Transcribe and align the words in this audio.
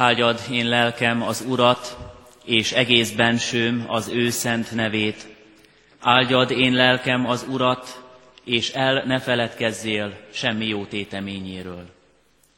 Áldjad 0.00 0.40
én 0.50 0.68
lelkem 0.68 1.22
az 1.22 1.44
Urat, 1.48 1.96
és 2.44 2.72
egész 2.72 3.10
bensőm 3.10 3.84
az 3.86 4.08
ő 4.08 4.30
szent 4.30 4.74
nevét. 4.74 5.26
Áldjad 6.00 6.50
én 6.50 6.72
lelkem 6.72 7.26
az 7.26 7.46
Urat, 7.48 8.02
és 8.44 8.70
el 8.70 9.02
ne 9.06 9.20
feledkezzél 9.20 10.20
semmi 10.32 10.66
jó 10.66 10.84
téteményéről. 10.84 11.86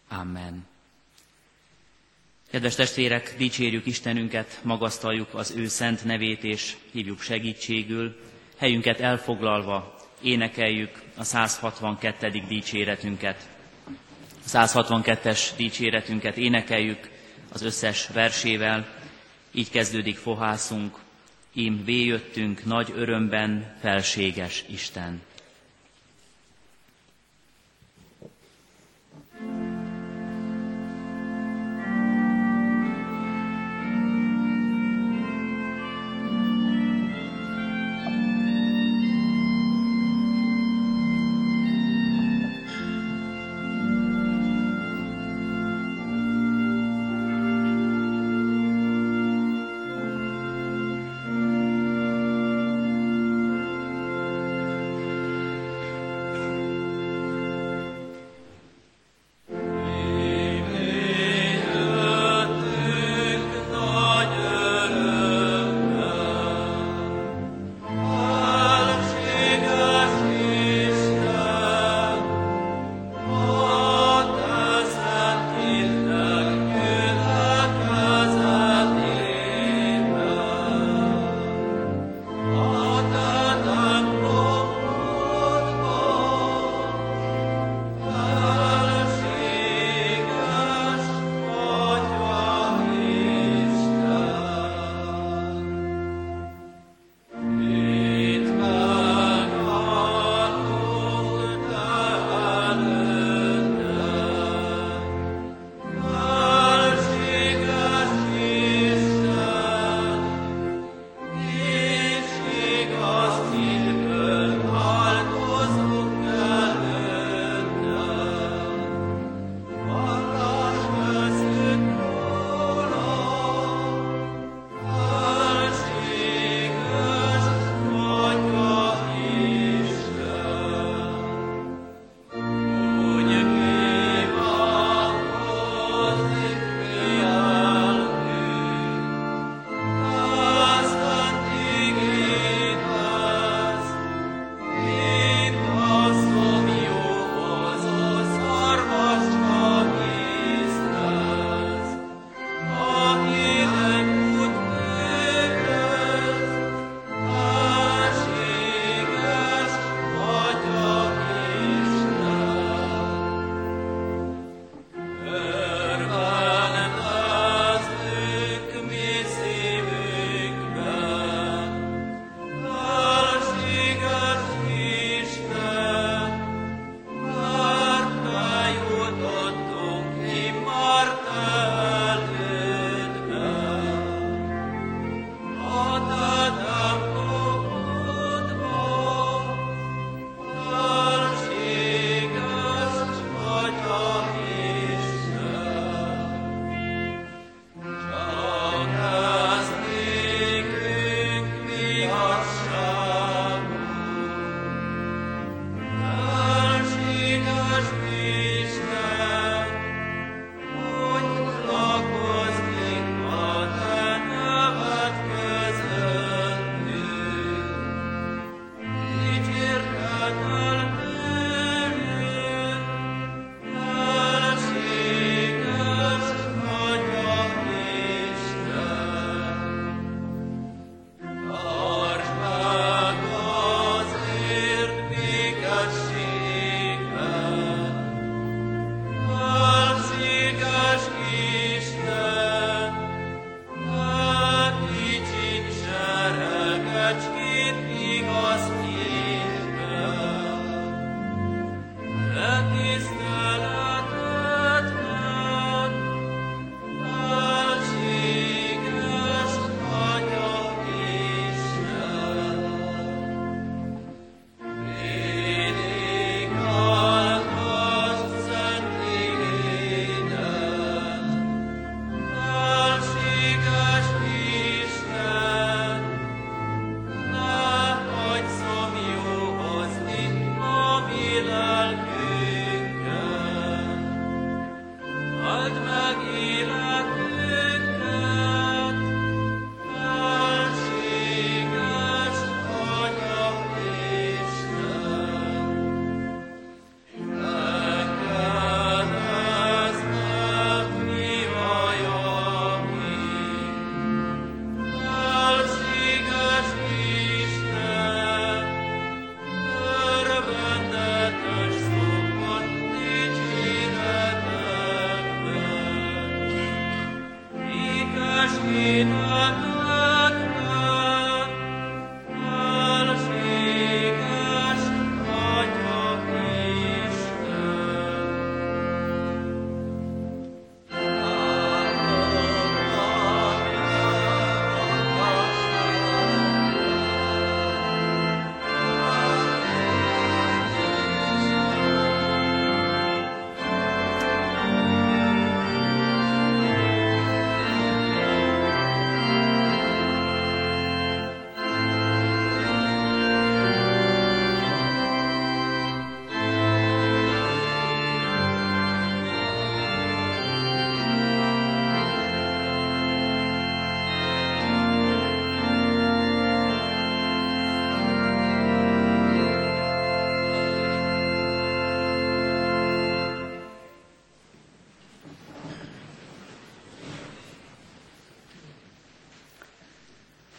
Amen. 0.08 0.66
Kedves 2.50 2.74
testvérek, 2.74 3.34
dicsérjük 3.36 3.86
Istenünket, 3.86 4.58
magasztaljuk 4.62 5.34
az 5.34 5.54
ő 5.56 5.66
szent 5.66 6.04
nevét, 6.04 6.44
és 6.44 6.76
hívjuk 6.92 7.20
segítségül. 7.20 8.16
Helyünket 8.56 9.00
elfoglalva 9.00 9.96
énekeljük 10.22 11.02
a 11.16 11.24
162. 11.24 12.42
dicséretünket. 12.48 13.48
A 14.44 14.48
162-es 14.48 15.48
dicséretünket 15.56 16.36
énekeljük 16.36 17.18
az 17.52 17.62
összes 17.62 18.08
versével. 18.12 18.86
Így 19.52 19.70
kezdődik 19.70 20.16
fohászunk. 20.16 20.98
Ím 21.52 21.84
véjöttünk 21.84 22.64
nagy 22.64 22.92
örömben, 22.96 23.76
felséges 23.80 24.64
Isten. 24.68 25.20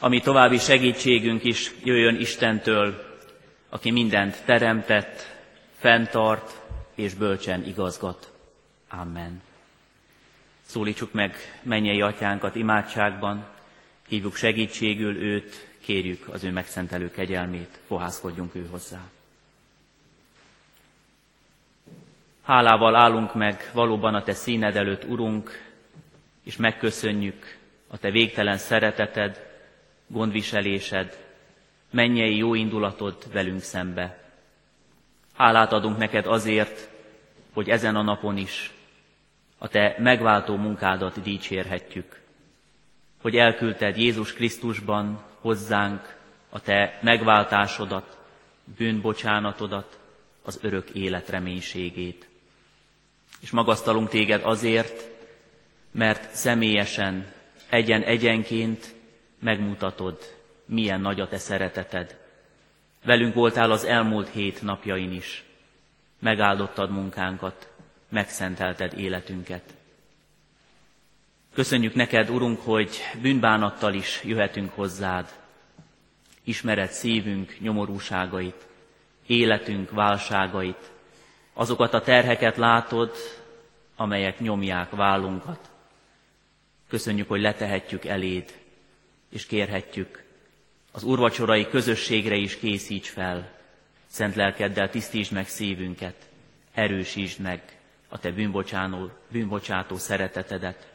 Ami 0.03 0.19
további 0.19 0.57
segítségünk 0.57 1.44
is 1.44 1.71
jöjjön 1.83 2.15
Istentől, 2.19 3.03
aki 3.69 3.92
mindent 3.92 4.44
teremtett, 4.45 5.38
fenntart 5.77 6.62
és 6.95 7.13
bölcsen 7.13 7.65
igazgat. 7.65 8.31
Amen. 8.89 9.42
Szólítsuk 10.62 11.13
meg 11.13 11.36
mennyei 11.62 12.01
atyánkat 12.01 12.56
imádságban, 12.56 13.45
hívjuk 14.07 14.36
segítségül 14.36 15.18
őt, 15.18 15.68
kérjük 15.81 16.27
az 16.27 16.44
ő 16.44 16.51
megszentelő 16.51 17.12
kegyelmét, 17.12 17.80
fohászkodjunk 17.88 18.56
ő 18.56 18.68
hozzá. 18.71 19.00
Hálával 22.44 22.95
állunk 22.95 23.36
meg 23.36 23.69
valóban 23.74 24.15
a 24.15 24.24
Te 24.24 24.33
színed 24.33 24.75
előtt, 24.75 25.03
Urunk, 25.03 25.69
és 26.44 26.56
megköszönjük 26.56 27.57
a 27.88 27.98
Te 27.98 28.12
végtelen 28.12 28.57
szereteted, 28.57 29.50
gondviselésed, 30.12 31.18
mennyei 31.90 32.38
jó 32.38 32.54
indulatod 32.54 33.31
velünk 33.31 33.62
szembe. 33.62 34.24
Hálát 35.34 35.72
adunk 35.74 35.98
neked 35.98 36.25
azért, 36.25 36.90
hogy 37.54 37.69
ezen 37.69 37.96
a 37.96 38.02
napon 38.02 38.38
is 38.38 38.72
a 39.58 39.68
te 39.68 39.96
megváltó 40.00 40.56
munkádat 40.56 41.22
dicsérhetjük, 41.22 42.22
hogy 43.22 43.36
elküldted 43.36 43.98
Jézus 43.98 44.34
Krisztusban 44.34 45.24
hozzánk 45.40 46.18
a 46.50 46.60
te 46.60 47.00
megváltásodat, 47.02 48.18
bűnbocsánatodat, 48.78 50.00
az 50.44 50.60
örök 50.62 50.90
élet 50.90 51.30
reménységét. 51.30 52.28
És 53.40 53.50
magasztalunk 53.50 54.10
téged 54.10 54.42
azért, 54.44 55.10
mert 55.92 56.36
személyesen, 56.36 57.31
egyen-egyenként 57.69 58.94
megmutatod, 59.42 60.36
milyen 60.66 61.02
nagy 61.02 61.20
a 61.20 61.28
te 61.28 61.38
szereteted. 61.38 62.18
Velünk 63.04 63.34
voltál 63.34 63.72
az 63.72 63.84
elmúlt 63.84 64.30
hét 64.30 64.62
napjain 64.62 65.12
is. 65.12 65.44
Megáldottad 66.20 66.92
munkánkat, 66.92 67.70
megszentelted 68.10 69.00
életünket. 69.00 69.64
Köszönjük 71.54 71.94
neked, 71.94 72.30
Urunk, 72.30 72.60
hogy 72.62 72.98
bűnbánattal 73.22 73.94
is 73.94 74.22
jöhetünk 74.24 74.74
hozzád. 74.74 75.30
Ismered 76.44 76.92
szívünk 76.92 77.60
nyomorúságait, 77.60 78.68
életünk 79.26 79.92
válságait, 79.92 80.92
azokat 81.54 81.94
a 81.94 82.02
terheket 82.02 82.58
látod, 82.58 83.16
amelyek 83.96 84.40
nyomják 84.40 84.90
vállunkat. 84.90 85.70
Köszönjük, 86.88 87.28
hogy 87.28 87.42
letehetjük 87.42 88.06
eléd 88.06 88.61
és 89.31 89.45
kérhetjük, 89.45 90.24
az 90.92 91.04
urvacsorai 91.04 91.68
közösségre 91.68 92.36
is 92.36 92.57
készíts 92.57 93.10
fel, 93.10 93.51
szent 94.07 94.36
lelkeddel 94.36 94.89
tisztítsd 94.89 95.31
meg 95.33 95.48
szívünket, 95.48 96.16
erősítsd 96.74 97.39
meg 97.39 97.80
a 98.10 98.19
te 98.19 98.31
bűnbocsánó, 98.31 99.10
bűnbocsátó 99.31 99.98
szeretetedet. 99.98 100.92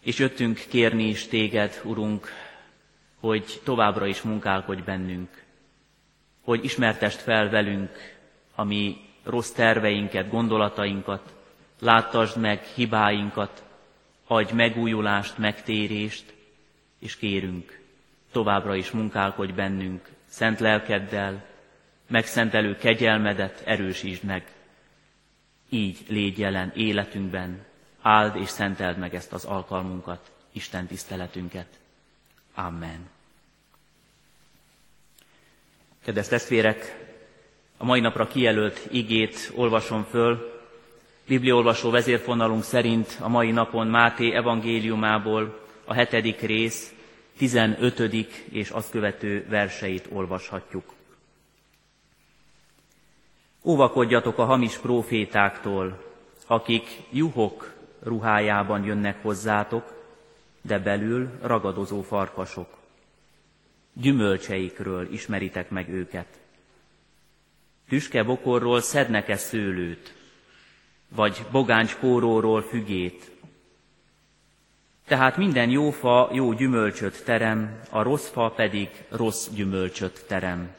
És 0.00 0.18
jöttünk 0.18 0.64
kérni 0.68 1.08
is 1.08 1.26
téged, 1.26 1.80
Urunk, 1.84 2.28
hogy 3.20 3.60
továbbra 3.64 4.06
is 4.06 4.22
munkálkodj 4.22 4.82
bennünk, 4.82 5.42
hogy 6.42 6.64
ismertest 6.64 7.20
fel 7.20 7.48
velünk 7.48 7.90
a 8.54 8.64
mi 8.64 8.96
rossz 9.22 9.50
terveinket, 9.50 10.30
gondolatainkat, 10.30 11.34
láttasd 11.80 12.36
meg 12.36 12.62
hibáinkat, 12.64 13.62
adj 14.26 14.52
megújulást, 14.52 15.38
megtérést, 15.38 16.33
és 17.04 17.16
kérünk, 17.16 17.80
továbbra 18.32 18.74
is 18.74 18.90
munkálkodj 18.90 19.52
bennünk, 19.52 20.08
szent 20.26 20.60
lelkeddel, 20.60 21.44
megszentelő 22.06 22.76
kegyelmedet 22.76 23.62
erősítsd 23.64 24.24
meg. 24.24 24.52
Így 25.68 25.98
légy 26.08 26.38
jelen 26.38 26.72
életünkben, 26.74 27.64
áld 28.02 28.36
és 28.36 28.48
szenteld 28.48 28.98
meg 28.98 29.14
ezt 29.14 29.32
az 29.32 29.44
alkalmunkat, 29.44 30.30
Isten 30.52 30.86
tiszteletünket. 30.86 31.66
Amen. 32.54 33.08
Kedves 36.04 36.28
testvérek, 36.28 37.06
a 37.76 37.84
mai 37.84 38.00
napra 38.00 38.26
kijelölt 38.26 38.80
igét 38.90 39.52
olvasom 39.54 40.04
föl. 40.04 40.62
Bibliolvasó 41.26 41.90
vezérfonalunk 41.90 42.62
szerint 42.62 43.16
a 43.20 43.28
mai 43.28 43.50
napon 43.50 43.86
Máté 43.86 44.34
evangéliumából 44.34 45.63
a 45.84 45.94
hetedik 45.94 46.40
rész 46.40 46.94
15. 47.36 48.00
és 48.50 48.70
azt 48.70 48.90
követő 48.90 49.46
verseit 49.48 50.08
olvashatjuk. 50.12 50.92
Óvakodjatok 53.64 54.38
a 54.38 54.44
hamis 54.44 54.78
profétáktól, 54.78 56.04
akik 56.46 56.86
juhok 57.10 57.72
ruhájában 58.02 58.84
jönnek 58.84 59.22
hozzátok, 59.22 60.02
de 60.62 60.78
belül 60.78 61.30
ragadozó 61.42 62.02
farkasok. 62.02 62.76
Gyümölcseikről 63.92 65.12
ismeritek 65.12 65.70
meg 65.70 65.88
őket. 65.88 66.26
Tüske 67.88 68.22
bokorról 68.22 68.80
szednek-e 68.80 69.36
szőlőt, 69.36 70.14
vagy 71.08 71.44
bogáncs 71.50 71.96
kóróról 71.96 72.62
fügét, 72.62 73.30
tehát 75.06 75.36
minden 75.36 75.70
jó 75.70 75.90
fa 75.90 76.28
jó 76.32 76.52
gyümölcsöt 76.52 77.24
terem, 77.24 77.80
a 77.90 78.02
rossz 78.02 78.28
fa 78.28 78.50
pedig 78.50 78.88
rossz 79.08 79.48
gyümölcsöt 79.48 80.24
terem. 80.28 80.74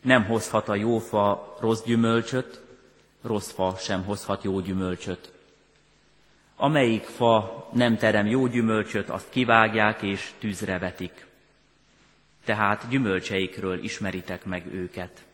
Nem 0.00 0.24
hozhat 0.24 0.68
a 0.68 0.74
jó 0.74 0.98
fa 0.98 1.56
rossz 1.60 1.82
gyümölcsöt, 1.82 2.60
rossz 3.22 3.52
fa 3.52 3.74
sem 3.78 4.04
hozhat 4.04 4.44
jó 4.44 4.60
gyümölcsöt. 4.60 5.32
Amelyik 6.56 7.02
fa 7.02 7.68
nem 7.72 7.96
terem 7.96 8.26
jó 8.26 8.46
gyümölcsöt, 8.46 9.08
azt 9.08 9.30
kivágják 9.30 10.02
és 10.02 10.30
tűzre 10.38 10.78
vetik. 10.78 11.26
Tehát 12.44 12.88
gyümölcseikről 12.88 13.82
ismeritek 13.82 14.44
meg 14.44 14.74
őket. 14.74 15.24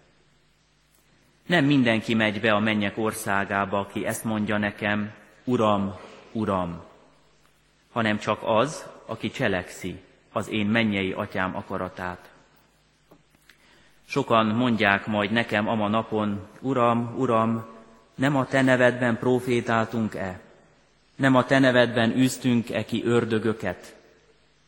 Nem 1.46 1.64
mindenki 1.64 2.14
megy 2.14 2.40
be 2.40 2.52
a 2.52 2.58
mennyek 2.58 2.98
országába, 2.98 3.78
aki 3.78 4.06
ezt 4.06 4.24
mondja 4.24 4.58
nekem, 4.58 5.12
Uram, 5.44 5.94
Uram, 6.32 6.82
hanem 7.96 8.18
csak 8.18 8.38
az, 8.42 8.86
aki 9.06 9.30
cselekszi 9.30 10.00
az 10.32 10.48
én 10.48 10.66
mennyei 10.66 11.12
atyám 11.12 11.56
akaratát. 11.56 12.30
Sokan 14.06 14.46
mondják 14.46 15.06
majd 15.06 15.30
nekem 15.30 15.68
ama 15.68 15.88
napon, 15.88 16.48
Uram, 16.60 17.14
Uram, 17.18 17.66
nem 18.14 18.36
a 18.36 18.46
te 18.46 18.62
nevedben 18.62 19.18
profétáltunk-e? 19.18 20.40
Nem 21.14 21.34
a 21.34 21.44
te 21.44 21.58
nevedben 21.58 22.16
űztünk-e 22.16 22.84
ki 22.84 23.04
ördögöket? 23.04 23.96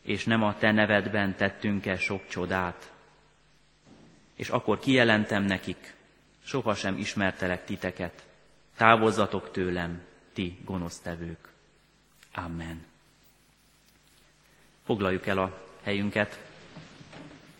És 0.01 0.25
nem 0.25 0.43
a 0.43 0.55
te 0.57 0.71
nevedben 0.71 1.35
tettünk-e 1.35 1.97
sok 1.97 2.27
csodát? 2.27 2.91
És 4.35 4.49
akkor 4.49 4.79
kijelentem 4.79 5.43
nekik, 5.43 5.93
sohasem 6.43 6.97
ismertelek 6.97 7.65
titeket, 7.65 8.23
távozzatok 8.77 9.51
tőlem, 9.51 10.01
ti 10.33 10.57
gonosztevők. 10.65 11.49
Amen. 12.33 12.88
Foglaljuk 14.89 15.27
el 15.27 15.37
a 15.37 15.51
helyünket. 15.83 16.39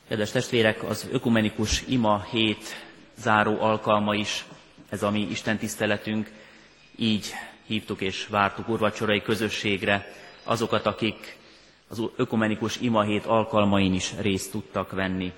Kedves 0.07 0.31
testvérek, 0.31 0.83
az 0.83 1.07
ökumenikus 1.11 1.83
ima 1.87 2.25
hét 2.31 2.63
záró 3.17 3.61
alkalma 3.61 4.15
is, 4.15 4.45
ez 4.89 5.03
a 5.03 5.09
mi 5.11 5.19
Isten 5.19 5.57
tiszteletünk, 5.57 6.31
így 6.95 7.33
hívtuk 7.65 8.01
és 8.01 8.27
vártuk 8.27 8.67
urvacsorai 8.67 9.21
közösségre 9.21 10.13
azokat, 10.43 10.85
akik 10.85 11.37
az 11.87 12.01
ökumenikus 12.15 12.77
ima 12.77 13.01
hét 13.03 13.25
alkalmain 13.25 13.93
is 13.93 14.13
részt 14.19 14.51
tudtak 14.51 14.91
venni. 14.91 15.31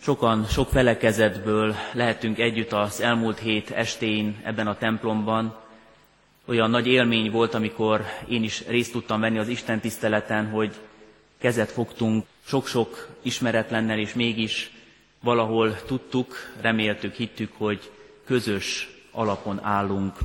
Sokan, 0.00 0.44
sok 0.44 0.68
felekezetből 0.68 1.74
lehetünk 1.92 2.38
együtt 2.38 2.72
az 2.72 3.00
elmúlt 3.00 3.38
hét 3.38 3.70
estén 3.70 4.40
ebben 4.44 4.66
a 4.66 4.76
templomban, 4.76 5.66
olyan 6.48 6.70
nagy 6.70 6.86
élmény 6.86 7.30
volt, 7.30 7.54
amikor 7.54 8.04
én 8.28 8.42
is 8.42 8.66
részt 8.66 8.92
tudtam 8.92 9.20
venni 9.20 9.38
az 9.38 9.48
Isten 9.48 9.80
tiszteleten, 9.80 10.50
hogy 10.50 10.74
kezet 11.38 11.70
fogtunk 11.70 12.24
sok-sok 12.44 13.08
ismeretlennel, 13.22 13.98
és 13.98 14.14
mégis 14.14 14.70
valahol 15.20 15.82
tudtuk, 15.86 16.34
reméltük, 16.60 17.14
hittük, 17.14 17.52
hogy 17.56 17.90
közös 18.24 18.88
alapon 19.10 19.60
állunk, 19.62 20.16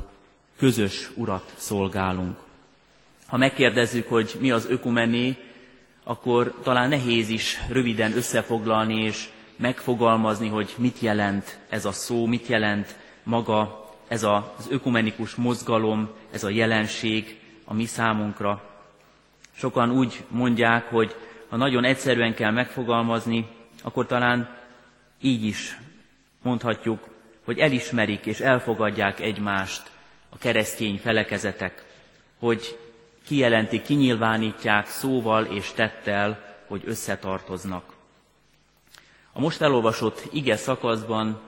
közös 0.58 1.10
urat 1.14 1.52
szolgálunk. 1.56 2.36
Ha 3.26 3.36
megkérdezzük, 3.36 4.08
hogy 4.08 4.36
mi 4.40 4.50
az 4.50 4.66
ökumené, 4.68 5.36
akkor 6.04 6.54
talán 6.62 6.88
nehéz 6.88 7.28
is 7.28 7.58
röviden 7.68 8.16
összefoglalni 8.16 9.02
és 9.02 9.28
megfogalmazni, 9.56 10.48
hogy 10.48 10.74
mit 10.78 11.00
jelent 11.00 11.58
ez 11.68 11.84
a 11.84 11.92
szó, 11.92 12.26
mit 12.26 12.46
jelent 12.46 12.96
maga 13.22 13.83
ez 14.08 14.22
az 14.22 14.66
ökumenikus 14.68 15.34
mozgalom, 15.34 16.10
ez 16.32 16.44
a 16.44 16.48
jelenség 16.48 17.40
a 17.64 17.74
mi 17.74 17.84
számunkra. 17.84 18.62
Sokan 19.56 19.90
úgy 19.90 20.24
mondják, 20.28 20.88
hogy 20.90 21.16
ha 21.48 21.56
nagyon 21.56 21.84
egyszerűen 21.84 22.34
kell 22.34 22.50
megfogalmazni, 22.50 23.46
akkor 23.82 24.06
talán 24.06 24.56
így 25.20 25.44
is 25.44 25.78
mondhatjuk, 26.42 27.08
hogy 27.44 27.58
elismerik 27.58 28.26
és 28.26 28.40
elfogadják 28.40 29.20
egymást 29.20 29.90
a 30.28 30.38
keresztény 30.38 30.98
felekezetek, 30.98 31.84
hogy 32.38 32.78
kijelentik, 33.26 33.82
kinyilvánítják 33.82 34.88
szóval 34.88 35.44
és 35.44 35.72
tettel, 35.72 36.56
hogy 36.66 36.82
összetartoznak. 36.86 37.92
A 39.32 39.40
most 39.40 39.60
elolvasott 39.60 40.28
ige 40.32 40.56
szakaszban 40.56 41.40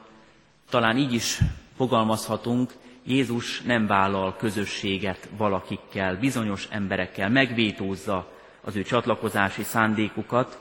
talán 0.71 0.97
így 0.97 1.13
is 1.13 1.39
fogalmazhatunk, 1.77 2.73
Jézus 3.05 3.61
nem 3.61 3.87
vállal 3.87 4.37
közösséget 4.37 5.29
valakikkel, 5.37 6.17
bizonyos 6.17 6.69
emberekkel, 6.71 7.29
megvétózza 7.29 8.33
az 8.61 8.77
ő 8.77 8.83
csatlakozási 8.83 9.63
szándékukat, 9.63 10.61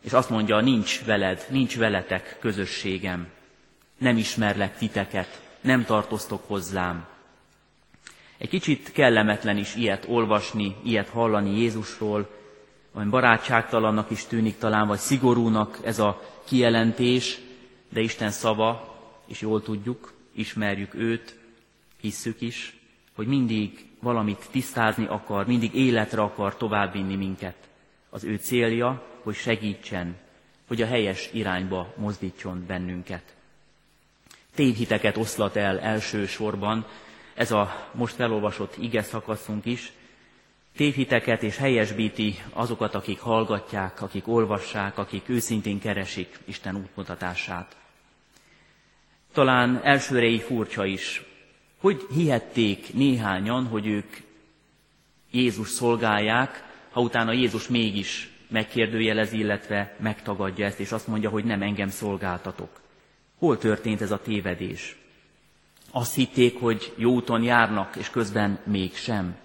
és 0.00 0.12
azt 0.12 0.30
mondja, 0.30 0.60
nincs 0.60 1.04
veled, 1.04 1.46
nincs 1.50 1.78
veletek 1.78 2.36
közösségem, 2.40 3.28
nem 3.98 4.16
ismerlek 4.16 4.76
titeket, 4.76 5.42
nem 5.60 5.84
tartoztok 5.84 6.42
hozzám. 6.46 7.06
Egy 8.38 8.48
kicsit 8.48 8.92
kellemetlen 8.92 9.56
is 9.56 9.74
ilyet 9.74 10.04
olvasni, 10.08 10.76
ilyet 10.84 11.08
hallani 11.08 11.58
Jézusról, 11.58 12.28
vagy 12.92 13.06
barátságtalannak 13.06 14.10
is 14.10 14.24
tűnik 14.24 14.58
talán, 14.58 14.86
vagy 14.86 14.98
szigorúnak 14.98 15.78
ez 15.84 15.98
a 15.98 16.22
kijelentés, 16.44 17.38
de 17.88 18.00
Isten 18.00 18.30
szava, 18.30 18.96
és 19.26 19.40
jól 19.40 19.62
tudjuk, 19.62 20.12
ismerjük 20.32 20.94
őt, 20.94 21.38
hisszük 22.00 22.40
is, 22.40 22.76
hogy 23.14 23.26
mindig 23.26 23.86
valamit 24.00 24.48
tisztázni 24.50 25.06
akar, 25.06 25.46
mindig 25.46 25.74
életre 25.74 26.22
akar 26.22 26.56
továbbvinni 26.56 27.16
minket. 27.16 27.56
Az 28.10 28.24
ő 28.24 28.36
célja, 28.36 29.06
hogy 29.22 29.34
segítsen, 29.34 30.16
hogy 30.66 30.82
a 30.82 30.86
helyes 30.86 31.28
irányba 31.32 31.94
mozdítson 31.96 32.64
bennünket. 32.66 33.34
Tévhiteket 34.54 35.16
oszlat 35.16 35.56
el 35.56 35.80
elsősorban, 35.80 36.86
ez 37.34 37.50
a 37.50 37.90
most 37.94 38.14
felolvasott 38.14 38.76
ige 38.76 39.02
szakaszunk 39.02 39.64
is, 39.64 39.92
tévhiteket 40.76 41.42
és 41.42 41.56
helyesbíti 41.56 42.42
azokat, 42.52 42.94
akik 42.94 43.20
hallgatják, 43.20 44.02
akik 44.02 44.28
olvassák, 44.28 44.98
akik 44.98 45.28
őszintén 45.28 45.80
keresik 45.80 46.38
Isten 46.44 46.76
útmutatását. 46.76 47.81
Talán 49.32 49.80
elsőre 49.82 50.26
így 50.26 50.42
furcsa 50.42 50.84
is. 50.84 51.22
Hogy 51.80 52.06
hihették 52.14 52.94
néhányan, 52.94 53.66
hogy 53.66 53.86
ők 53.86 54.16
Jézus 55.30 55.68
szolgálják, 55.68 56.64
ha 56.90 57.00
utána 57.00 57.32
Jézus 57.32 57.68
mégis 57.68 58.30
megkérdőjelezi, 58.48 59.38
illetve 59.38 59.96
megtagadja 60.00 60.66
ezt, 60.66 60.80
és 60.80 60.92
azt 60.92 61.06
mondja, 61.06 61.30
hogy 61.30 61.44
nem 61.44 61.62
engem 61.62 61.88
szolgáltatok. 61.88 62.80
Hol 63.38 63.58
történt 63.58 64.00
ez 64.00 64.10
a 64.10 64.20
tévedés? 64.22 64.96
Azt 65.90 66.14
hitték, 66.14 66.60
hogy 66.60 66.92
jó 66.96 67.12
úton 67.12 67.42
járnak, 67.42 67.96
és 67.96 68.10
közben 68.10 68.58
mégsem. 68.64 69.36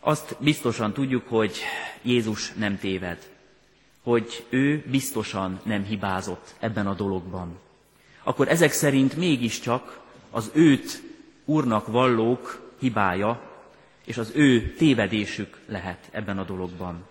Azt 0.00 0.36
biztosan 0.40 0.92
tudjuk, 0.92 1.28
hogy 1.28 1.58
Jézus 2.02 2.52
nem 2.52 2.78
téved, 2.78 3.28
hogy 4.02 4.46
ő 4.48 4.84
biztosan 4.90 5.60
nem 5.64 5.84
hibázott 5.84 6.54
ebben 6.58 6.86
a 6.86 6.94
dologban 6.94 7.58
akkor 8.22 8.48
ezek 8.48 8.72
szerint 8.72 9.16
mégiscsak 9.16 10.00
az 10.30 10.50
őt 10.54 11.02
úrnak 11.44 11.86
vallók 11.86 12.70
hibája, 12.78 13.40
és 14.04 14.18
az 14.18 14.32
ő 14.34 14.74
tévedésük 14.74 15.58
lehet 15.66 16.08
ebben 16.10 16.38
a 16.38 16.44
dologban. 16.44 17.06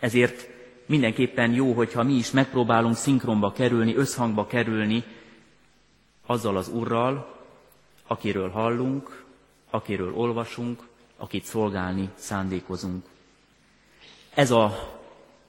Ezért 0.00 0.48
mindenképpen 0.86 1.52
jó, 1.52 1.72
hogyha 1.72 2.02
mi 2.02 2.12
is 2.12 2.30
megpróbálunk 2.30 2.96
szinkronba 2.96 3.52
kerülni, 3.52 3.96
összhangba 3.96 4.46
kerülni 4.46 5.04
azzal 6.26 6.56
az 6.56 6.68
Urral, 6.68 7.38
akiről 8.06 8.50
hallunk, 8.50 9.24
akiről 9.70 10.14
olvasunk, 10.14 10.82
akit 11.16 11.44
szolgálni 11.44 12.08
szándékozunk. 12.14 13.04
Ez 14.34 14.50
a, 14.50 14.64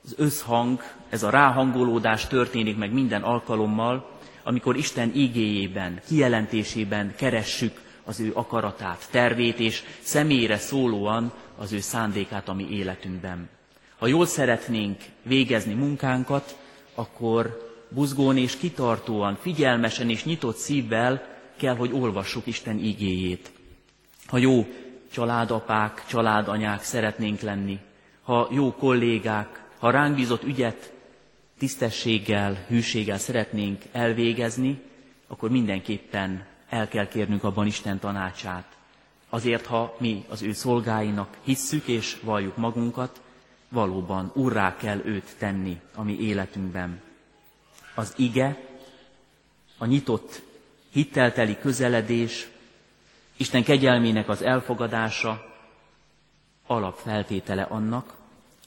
az 0.04 0.14
összhang, 0.18 0.82
ez 1.10 1.24
a 1.24 1.30
ráhangolódás 1.30 2.28
történik 2.28 2.78
meg 2.78 2.92
minden 2.92 3.22
alkalommal, 3.24 4.11
amikor 4.44 4.76
Isten 4.76 5.12
igéjében, 5.16 6.02
kijelentésében 6.08 7.14
keressük 7.16 7.82
az 8.04 8.20
ő 8.20 8.32
akaratát, 8.34 9.08
tervét 9.12 9.60
és 9.60 9.84
személyre 10.02 10.58
szólóan 10.58 11.32
az 11.58 11.72
ő 11.72 11.80
szándékát 11.80 12.50
a 12.50 12.54
mi 12.54 12.68
életünkben. 12.70 13.50
Ha 13.98 14.08
jól 14.08 14.26
szeretnénk 14.26 15.02
végezni 15.24 15.74
munkánkat, 15.74 16.58
akkor 16.96 17.70
buzgón 17.90 18.38
és 18.38 18.58
kitartóan, 18.58 19.38
figyelmesen 19.42 20.10
és 20.10 20.24
nyitott 20.24 20.58
szívvel 20.58 21.28
kell, 21.58 21.76
hogy 21.76 21.92
olvassuk 21.94 22.46
Isten 22.46 22.78
igéjét. 22.78 23.52
Ha 24.26 24.38
jó 24.38 24.68
családapák, 25.12 26.04
családanyák 26.08 26.84
szeretnénk 26.84 27.40
lenni, 27.40 27.80
ha 28.24 28.48
jó 28.52 28.74
kollégák, 28.74 29.64
ha 29.80 29.90
ránk 29.90 30.16
bízott 30.16 30.44
ügyet 30.44 30.94
tisztességgel, 31.62 32.66
hűséggel 32.68 33.18
szeretnénk 33.18 33.82
elvégezni, 33.92 34.82
akkor 35.28 35.50
mindenképpen 35.50 36.46
el 36.70 36.88
kell 36.88 37.08
kérnünk 37.08 37.44
abban 37.44 37.68
Isten 37.68 38.00
tanácsát. 38.00 38.78
Azért, 39.30 39.66
ha 39.66 39.96
mi 40.00 40.26
az 40.30 40.42
ő 40.42 40.54
szolgáinak 40.54 41.38
hisszük 41.44 41.88
és 41.88 42.18
valljuk 42.24 42.58
magunkat, 42.58 43.22
valóban 43.70 44.32
urrá 44.36 44.76
kell 44.78 45.02
őt 45.06 45.36
tenni 45.38 45.80
a 45.96 46.04
mi 46.04 46.20
életünkben. 46.20 47.02
Az 47.96 48.14
ige, 48.18 48.58
a 49.78 49.86
nyitott, 49.86 50.42
hittelteli 50.92 51.58
közeledés, 51.60 52.48
Isten 53.38 53.64
kegyelmének 53.64 54.30
az 54.30 54.42
elfogadása 54.42 55.56
alapfeltétele 56.68 57.64
annak, 57.64 58.14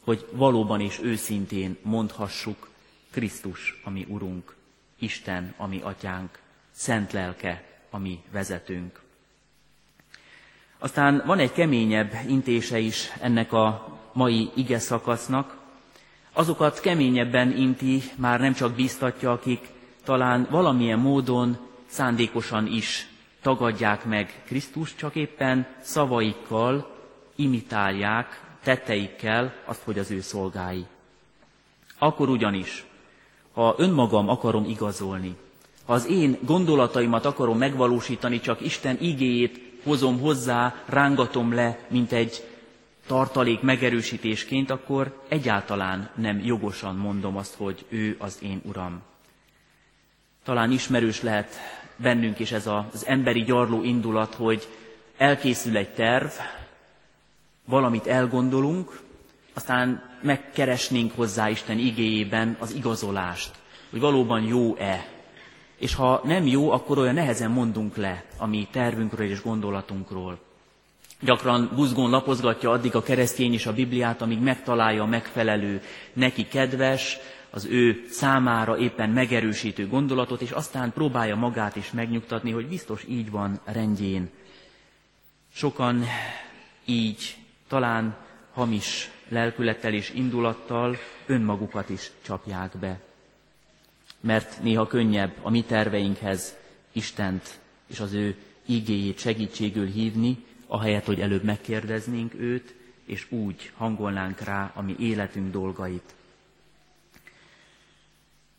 hogy 0.04 0.26
valóban 0.32 0.80
és 0.80 1.00
őszintén 1.02 1.76
mondhassuk, 1.82 2.72
Krisztus, 3.14 3.80
ami 3.84 4.06
Urunk, 4.08 4.54
Isten, 4.98 5.54
ami 5.56 5.80
Atyánk, 5.82 6.38
Szent 6.70 7.12
Lelke, 7.12 7.64
ami 7.90 8.22
vezetőnk. 8.32 9.00
Aztán 10.78 11.22
van 11.26 11.38
egy 11.38 11.52
keményebb 11.52 12.12
intése 12.28 12.78
is 12.78 13.10
ennek 13.20 13.52
a 13.52 13.98
mai 14.12 14.50
ige 14.54 14.78
szakasznak. 14.78 15.56
Azokat 16.32 16.80
keményebben 16.80 17.56
inti, 17.56 18.02
már 18.16 18.40
nem 18.40 18.52
csak 18.52 18.74
biztatja, 18.74 19.32
akik 19.32 19.68
talán 20.04 20.46
valamilyen 20.50 20.98
módon 20.98 21.58
szándékosan 21.86 22.66
is 22.66 23.08
tagadják 23.42 24.04
meg 24.04 24.42
Krisztus, 24.46 24.94
csak 24.94 25.14
éppen 25.14 25.66
szavaikkal 25.80 26.96
imitálják, 27.36 28.40
tetteikkel 28.62 29.54
azt, 29.64 29.82
hogy 29.82 29.98
az 29.98 30.10
ő 30.10 30.20
szolgái. 30.20 30.86
Akkor 31.98 32.28
ugyanis, 32.28 32.84
ha 33.54 33.74
önmagam 33.78 34.28
akarom 34.28 34.64
igazolni, 34.64 35.36
ha 35.84 35.92
az 35.92 36.06
én 36.06 36.38
gondolataimat 36.42 37.24
akarom 37.24 37.58
megvalósítani, 37.58 38.40
csak 38.40 38.60
Isten 38.60 38.96
igéjét 39.00 39.60
hozom 39.84 40.20
hozzá, 40.20 40.74
rángatom 40.86 41.54
le, 41.54 41.78
mint 41.88 42.12
egy 42.12 42.42
tartalék 43.06 43.60
megerősítésként, 43.60 44.70
akkor 44.70 45.22
egyáltalán 45.28 46.10
nem 46.14 46.40
jogosan 46.44 46.96
mondom 46.96 47.36
azt, 47.36 47.54
hogy 47.54 47.84
ő 47.88 48.16
az 48.18 48.38
én 48.42 48.60
Uram. 48.64 49.02
Talán 50.44 50.70
ismerős 50.70 51.22
lehet 51.22 51.54
bennünk 51.96 52.38
is 52.38 52.52
ez 52.52 52.66
az 52.66 53.06
emberi 53.06 53.42
gyarló 53.42 53.82
indulat, 53.82 54.34
hogy 54.34 54.68
elkészül 55.16 55.76
egy 55.76 55.94
terv, 55.94 56.30
valamit 57.64 58.06
elgondolunk, 58.06 59.00
aztán 59.54 60.13
megkeresnénk 60.24 61.12
hozzá 61.16 61.48
Isten 61.50 61.78
igéjében 61.78 62.56
az 62.60 62.72
igazolást, 62.74 63.50
hogy 63.90 64.00
valóban 64.00 64.42
jó-e. 64.42 65.06
És 65.78 65.94
ha 65.94 66.20
nem 66.24 66.46
jó, 66.46 66.70
akkor 66.70 66.98
olyan 66.98 67.14
nehezen 67.14 67.50
mondunk 67.50 67.96
le 67.96 68.24
a 68.38 68.46
mi 68.46 68.68
tervünkről 68.70 69.28
és 69.28 69.42
gondolatunkról. 69.42 70.38
Gyakran 71.20 71.70
buzgón 71.74 72.10
lapozgatja 72.10 72.70
addig 72.70 72.94
a 72.94 73.02
keresztény 73.02 73.52
is 73.52 73.66
a 73.66 73.72
Bibliát, 73.72 74.22
amíg 74.22 74.38
megtalálja 74.40 75.02
a 75.02 75.06
megfelelő, 75.06 75.82
neki 76.12 76.46
kedves, 76.48 77.18
az 77.50 77.64
ő 77.64 78.04
számára 78.10 78.78
éppen 78.78 79.10
megerősítő 79.10 79.88
gondolatot, 79.88 80.40
és 80.40 80.50
aztán 80.50 80.92
próbálja 80.92 81.36
magát 81.36 81.76
is 81.76 81.90
megnyugtatni, 81.90 82.50
hogy 82.50 82.68
biztos 82.68 83.04
így 83.08 83.30
van 83.30 83.60
rendjén. 83.64 84.30
Sokan 85.52 86.04
így, 86.84 87.36
talán 87.68 88.16
hamis 88.54 89.10
lelkülettel 89.28 89.92
és 89.92 90.10
indulattal 90.10 90.96
önmagukat 91.26 91.88
is 91.88 92.10
csapják 92.22 92.76
be. 92.76 93.00
Mert 94.20 94.62
néha 94.62 94.86
könnyebb 94.86 95.32
a 95.42 95.50
mi 95.50 95.62
terveinkhez 95.62 96.56
Istent 96.92 97.58
és 97.86 98.00
az 98.00 98.12
ő 98.12 98.36
igéjét 98.66 99.18
segítségül 99.18 99.86
hívni, 99.86 100.44
ahelyett, 100.66 101.04
hogy 101.04 101.20
előbb 101.20 101.42
megkérdeznénk 101.42 102.34
őt, 102.34 102.74
és 103.04 103.26
úgy 103.30 103.72
hangolnánk 103.76 104.40
rá 104.40 104.72
a 104.74 104.82
mi 104.82 104.96
életünk 104.98 105.52
dolgait. 105.52 106.14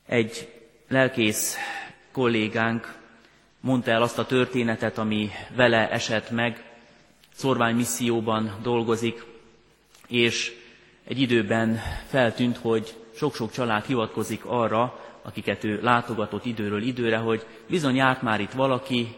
Egy 0.05 0.53
lelkész 0.87 1.55
kollégánk 2.11 2.97
mondta 3.59 3.91
el 3.91 4.01
azt 4.01 4.17
a 4.17 4.25
történetet, 4.25 4.97
ami 4.97 5.29
vele 5.55 5.89
esett 5.91 6.29
meg, 6.29 6.63
szorvány 7.33 7.75
misszióban 7.75 8.55
dolgozik, 8.61 9.23
és 10.07 10.51
egy 11.03 11.19
időben 11.19 11.79
feltűnt, 12.07 12.57
hogy 12.57 12.95
sok-sok 13.15 13.51
család 13.51 13.85
hivatkozik 13.85 14.45
arra, 14.45 14.99
akiket 15.21 15.63
ő 15.63 15.79
látogatott 15.81 16.45
időről 16.45 16.81
időre, 16.81 17.17
hogy 17.17 17.45
bizony 17.69 17.95
járt 17.95 18.21
már 18.21 18.39
itt 18.39 18.51
valaki, 18.51 19.15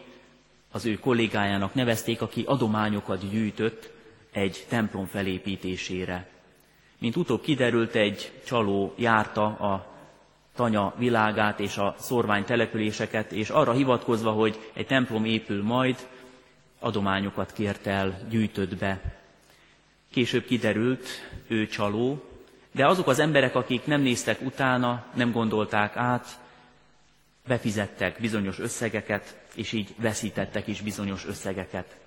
az 0.71 0.85
ő 0.85 0.93
kollégájának 0.93 1.73
nevezték, 1.73 2.21
aki 2.21 2.43
adományokat 2.45 3.29
gyűjtött 3.29 3.89
egy 4.31 4.65
templom 4.69 5.05
felépítésére. 5.05 6.27
Mint 6.99 7.15
utóbb 7.15 7.41
kiderült, 7.41 7.95
egy 7.95 8.31
csaló 8.45 8.93
járta 8.97 9.45
a 9.45 9.95
tanya 10.55 10.93
világát 10.97 11.59
és 11.59 11.77
a 11.77 11.95
szorvány 11.97 12.43
településeket, 12.43 13.31
és 13.31 13.49
arra 13.49 13.71
hivatkozva, 13.71 14.31
hogy 14.31 14.59
egy 14.73 14.85
templom 14.85 15.25
épül 15.25 15.63
majd, 15.63 16.07
adományokat 16.79 17.53
kért 17.53 17.87
el, 17.87 18.19
gyűjtött 18.29 18.75
be. 18.77 19.16
Később 20.11 20.45
kiderült, 20.45 21.07
ő 21.47 21.67
csaló, 21.67 22.23
de 22.71 22.87
azok 22.87 23.07
az 23.07 23.19
emberek, 23.19 23.55
akik 23.55 23.85
nem 23.85 24.01
néztek 24.01 24.41
utána, 24.41 25.05
nem 25.13 25.31
gondolták 25.31 25.95
át, 25.95 26.39
befizettek 27.47 28.17
bizonyos 28.19 28.59
összegeket, 28.59 29.39
és 29.55 29.71
így 29.71 29.93
veszítettek 29.97 30.67
is 30.67 30.81
bizonyos 30.81 31.25
összegeket. 31.25 31.97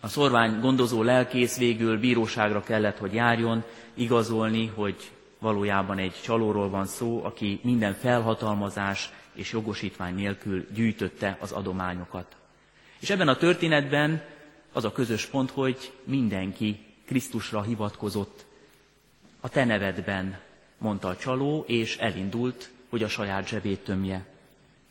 A 0.00 0.08
szorvány 0.08 0.60
gondozó 0.60 1.02
lelkész 1.02 1.58
végül 1.58 1.98
bíróságra 1.98 2.62
kellett, 2.62 2.98
hogy 2.98 3.14
járjon, 3.14 3.64
igazolni, 3.94 4.66
hogy 4.66 5.10
valójában 5.38 5.98
egy 5.98 6.14
csalóról 6.22 6.70
van 6.70 6.86
szó, 6.86 7.24
aki 7.24 7.60
minden 7.62 7.94
felhatalmazás 7.94 9.10
és 9.34 9.52
jogosítvány 9.52 10.14
nélkül 10.14 10.66
gyűjtötte 10.74 11.36
az 11.40 11.52
adományokat. 11.52 12.36
És 13.00 13.10
ebben 13.10 13.28
a 13.28 13.36
történetben 13.36 14.24
az 14.72 14.84
a 14.84 14.92
közös 14.92 15.26
pont, 15.26 15.50
hogy 15.50 15.92
mindenki 16.04 16.85
Krisztusra 17.06 17.62
hivatkozott. 17.62 18.44
A 19.40 19.48
te 19.48 19.64
nevedben, 19.64 20.40
mondta 20.78 21.08
a 21.08 21.16
csaló, 21.16 21.64
és 21.66 21.96
elindult, 21.96 22.70
hogy 22.88 23.02
a 23.02 23.08
saját 23.08 23.48
zsebét 23.48 23.80
tömje. 23.84 24.26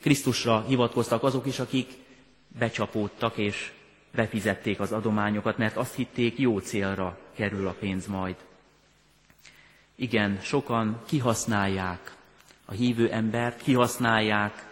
Krisztusra 0.02 0.66
hivatkoztak 0.68 1.24
azok 1.24 1.46
is, 1.46 1.60
akik 1.60 1.94
becsapódtak 2.48 3.38
és 3.38 3.72
befizették 4.14 4.80
az 4.80 4.92
adományokat, 4.92 5.58
mert 5.58 5.78
azt 5.78 5.96
hitték, 5.96 6.38
jó 6.40 6.60
célra 6.60 7.18
kerül 7.36 7.68
a 7.68 7.76
pénz 7.80 8.08
majd. 8.08 8.36
Igen, 9.96 10.40
sokan 10.42 11.02
kihasználják 11.06 12.16
a 12.66 12.72
hívő 12.72 13.12
embert, 13.12 13.62
kihasználják 13.62 14.66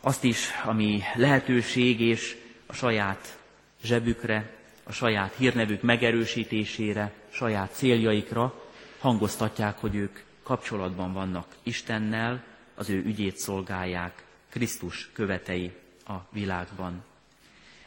azt 0.00 0.24
is, 0.24 0.48
ami 0.64 1.02
lehetőség 1.14 2.00
és 2.00 2.36
a 2.66 2.72
saját 2.72 3.38
zsebükre, 3.82 4.57
a 4.88 4.92
saját 4.92 5.34
hírnevük 5.34 5.82
megerősítésére, 5.82 7.12
saját 7.30 7.72
céljaikra 7.74 8.54
hangoztatják, 8.98 9.78
hogy 9.78 9.94
ők 9.94 10.18
kapcsolatban 10.42 11.12
vannak 11.12 11.46
Istennel, 11.62 12.44
az 12.74 12.90
ő 12.90 13.02
ügyét 13.04 13.36
szolgálják, 13.36 14.24
Krisztus 14.48 15.10
követei 15.12 15.72
a 16.06 16.14
világban. 16.30 17.04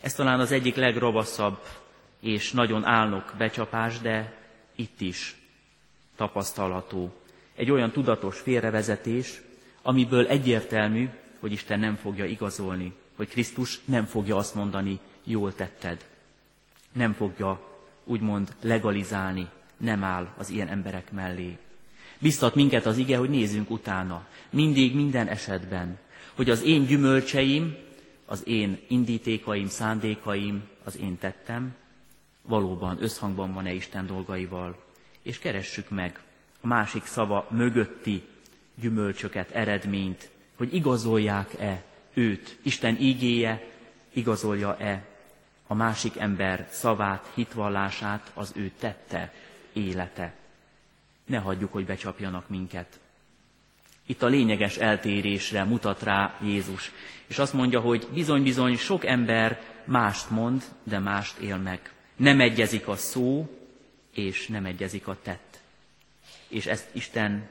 Ez 0.02 0.14
talán 0.14 0.40
az 0.40 0.52
egyik 0.52 0.76
legravaszabb 0.76 1.60
és 2.20 2.52
nagyon 2.52 2.86
álnok 2.86 3.34
becsapás, 3.38 4.00
de 4.00 4.34
itt 4.76 5.02
is 5.02 5.36
tapasztalható. 6.16 7.14
Egy 7.56 7.72
olyan 7.72 7.92
tudatos 7.92 8.40
félrevezetés, 8.40 9.42
amiből 9.82 10.28
egyértelmű, 10.28 11.10
hogy 11.40 11.52
Isten 11.52 11.80
nem 11.80 11.96
fogja 11.96 12.26
igazolni, 12.26 12.94
hogy 13.16 13.28
Krisztus 13.28 13.80
nem 13.86 14.06
fogja 14.06 14.36
azt 14.36 14.56
mondani, 14.56 15.00
jól 15.24 15.56
tetted. 15.56 16.11
Nem 16.92 17.14
fogja 17.14 17.70
úgymond 18.04 18.56
legalizálni, 18.62 19.48
nem 19.78 20.04
áll 20.04 20.28
az 20.38 20.50
ilyen 20.50 20.68
emberek 20.68 21.12
mellé. 21.12 21.58
Biztat 22.20 22.56
minket 22.56 22.86
az 22.86 22.98
ige, 22.98 23.18
hogy 23.18 23.30
nézzünk 23.30 23.70
utána, 23.70 24.28
mindig, 24.50 24.96
minden 24.96 25.28
esetben, 25.28 26.00
hogy 26.36 26.50
az 26.50 26.64
én 26.64 26.86
gyümölcseim, 26.86 27.76
az 28.26 28.48
én 28.48 28.80
indítékaim, 28.88 29.68
szándékaim, 29.68 30.64
az 30.84 30.98
én 30.98 31.18
tettem, 31.18 31.76
valóban 32.42 32.98
összhangban 33.04 33.54
van-e 33.54 33.74
Isten 33.74 34.06
dolgaival, 34.06 34.84
és 35.22 35.40
keressük 35.40 35.90
meg 35.90 36.20
a 36.62 36.68
másik 36.68 37.06
szava 37.06 37.48
mögötti 37.50 38.24
gyümölcsöket, 38.76 39.52
eredményt, 39.52 40.30
hogy 40.58 40.74
igazolják-e 40.74 41.84
őt, 42.14 42.58
Isten 42.62 42.98
ígéje 43.00 43.68
igazolja-e 44.14 45.11
a 45.72 45.74
másik 45.74 46.18
ember 46.18 46.68
szavát, 46.72 47.32
hitvallását, 47.34 48.32
az 48.34 48.52
ő 48.56 48.72
tette, 48.80 49.34
élete. 49.74 50.34
Ne 51.26 51.38
hagyjuk, 51.38 51.72
hogy 51.72 51.86
becsapjanak 51.86 52.50
minket. 52.50 53.00
Itt 54.06 54.22
a 54.22 54.28
lényeges 54.28 54.78
eltérésre 54.78 55.64
mutat 55.64 56.04
rá 56.04 56.38
Jézus, 56.42 56.92
és 57.28 57.40
azt 57.40 57.54
mondja, 57.54 57.80
hogy 57.80 58.08
bizony-bizony 58.14 58.78
sok 58.78 59.06
ember 59.06 59.62
mást 59.86 60.30
mond, 60.30 60.64
de 60.84 61.00
mást 61.00 61.38
él 61.38 61.58
meg. 61.58 61.94
Nem 62.16 62.40
egyezik 62.40 62.88
a 62.88 62.96
szó, 62.96 63.58
és 64.14 64.48
nem 64.48 64.66
egyezik 64.66 65.08
a 65.08 65.18
tett. 65.24 65.60
És 66.48 66.66
ezt 66.66 66.90
Isten 66.92 67.50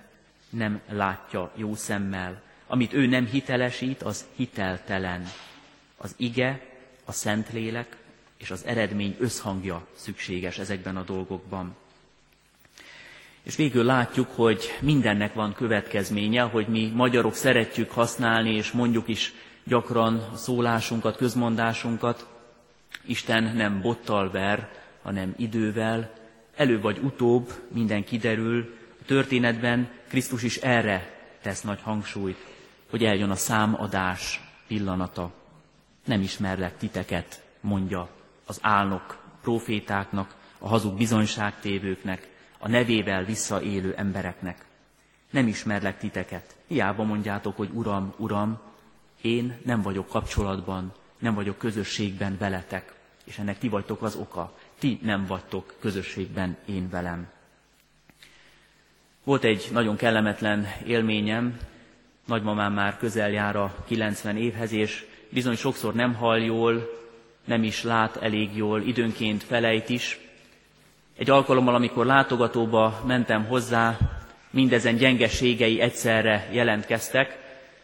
nem 0.50 0.80
látja 0.88 1.52
jó 1.54 1.74
szemmel. 1.74 2.42
Amit 2.66 2.92
ő 2.92 3.06
nem 3.06 3.26
hitelesít, 3.26 4.02
az 4.02 4.24
hiteltelen. 4.36 5.28
Az 5.96 6.14
ige, 6.16 6.60
a 7.04 7.12
Szentlélek 7.12 7.98
és 8.40 8.50
az 8.50 8.64
eredmény 8.66 9.16
összhangja 9.18 9.86
szükséges 9.96 10.58
ezekben 10.58 10.96
a 10.96 11.02
dolgokban. 11.02 11.76
És 13.42 13.56
végül 13.56 13.84
látjuk, 13.84 14.28
hogy 14.34 14.64
mindennek 14.80 15.34
van 15.34 15.52
következménye, 15.54 16.42
hogy 16.42 16.66
mi 16.68 16.92
magyarok 16.94 17.34
szeretjük 17.34 17.90
használni, 17.90 18.54
és 18.54 18.70
mondjuk 18.70 19.08
is 19.08 19.32
gyakran 19.64 20.16
a 20.32 20.36
szólásunkat, 20.36 21.16
közmondásunkat. 21.16 22.26
Isten 23.06 23.56
nem 23.56 23.80
bottal 23.80 24.30
ver, 24.30 24.68
hanem 25.02 25.34
idővel, 25.36 26.12
előbb 26.56 26.82
vagy 26.82 26.98
utóbb 26.98 27.52
minden 27.68 28.04
kiderül, 28.04 28.74
a 29.00 29.04
történetben 29.06 29.88
Krisztus 30.08 30.42
is 30.42 30.56
erre 30.56 31.18
tesz 31.42 31.60
nagy 31.62 31.80
hangsúlyt, 31.82 32.46
hogy 32.90 33.04
eljön 33.04 33.30
a 33.30 33.34
számadás 33.36 34.40
pillanata. 34.66 35.32
Nem 36.04 36.20
ismerlek 36.22 36.76
titeket, 36.76 37.42
mondja 37.60 38.08
az 38.50 38.58
álnok 38.62 39.18
profétáknak, 39.42 40.34
a 40.58 40.68
hazug 40.68 40.96
bizonyságtévőknek, 40.96 42.28
a 42.58 42.68
nevével 42.68 43.24
visszaélő 43.24 43.94
embereknek. 43.96 44.64
Nem 45.30 45.46
ismerlek 45.46 45.98
titeket. 45.98 46.56
Hiába 46.66 47.02
mondjátok, 47.04 47.56
hogy 47.56 47.70
Uram, 47.72 48.14
Uram, 48.16 48.58
én 49.20 49.60
nem 49.64 49.82
vagyok 49.82 50.08
kapcsolatban, 50.08 50.92
nem 51.18 51.34
vagyok 51.34 51.58
közösségben 51.58 52.36
veletek, 52.38 52.94
és 53.24 53.38
ennek 53.38 53.58
ti 53.58 53.68
vagytok 53.68 54.02
az 54.02 54.14
oka. 54.14 54.52
ti 54.78 54.98
nem 55.02 55.26
vagytok 55.26 55.74
közösségben 55.80 56.56
én 56.66 56.88
velem. 56.88 57.28
Volt 59.24 59.44
egy 59.44 59.68
nagyon 59.72 59.96
kellemetlen 59.96 60.66
élményem, 60.86 61.58
nagymamám 62.26 62.72
már 62.72 62.96
közel 62.96 63.30
jár 63.30 63.56
a 63.56 63.74
90 63.86 64.36
évhez, 64.36 64.72
és 64.72 65.06
bizony 65.28 65.56
sokszor 65.56 65.94
nem 65.94 66.14
hall 66.14 66.38
jól, 66.40 66.99
nem 67.50 67.62
is 67.62 67.82
lát 67.82 68.16
elég 68.16 68.56
jól, 68.56 68.82
időnként 68.82 69.42
felejt 69.42 69.88
is. 69.88 70.18
Egy 71.18 71.30
alkalommal, 71.30 71.74
amikor 71.74 72.06
látogatóba 72.06 73.02
mentem 73.06 73.44
hozzá, 73.44 73.98
mindezen 74.50 74.96
gyengeségei 74.96 75.80
egyszerre 75.80 76.48
jelentkeztek, 76.52 77.38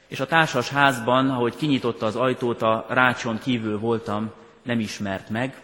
és 0.07 0.21
a 0.21 0.27
társas 0.27 0.69
házban, 0.69 1.31
ahogy 1.31 1.57
kinyitotta 1.57 2.07
az 2.07 2.17
ajtót, 2.17 2.63
a 2.63 2.87
rácson 2.89 3.39
kívül 3.39 3.79
voltam, 3.79 4.33
nem 4.63 4.81
ismert 4.81 5.29
meg, 5.29 5.63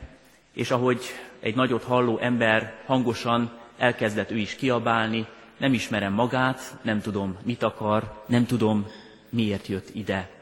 és 0.53 0.71
ahogy 0.71 1.01
egy 1.41 1.55
nagyot 1.55 1.83
halló 1.83 2.19
ember 2.19 2.75
hangosan 2.87 3.51
elkezdett 3.79 4.31
ő 4.31 4.37
is 4.37 4.55
kiabálni, 4.55 5.27
nem 5.57 5.73
ismerem 5.73 6.13
magát, 6.13 6.77
nem 6.83 7.01
tudom, 7.01 7.37
mit 7.43 7.63
akar, 7.63 8.23
nem 8.27 8.47
tudom, 8.47 8.87
miért 9.29 9.67
jött 9.67 9.89
ide. 9.95 10.42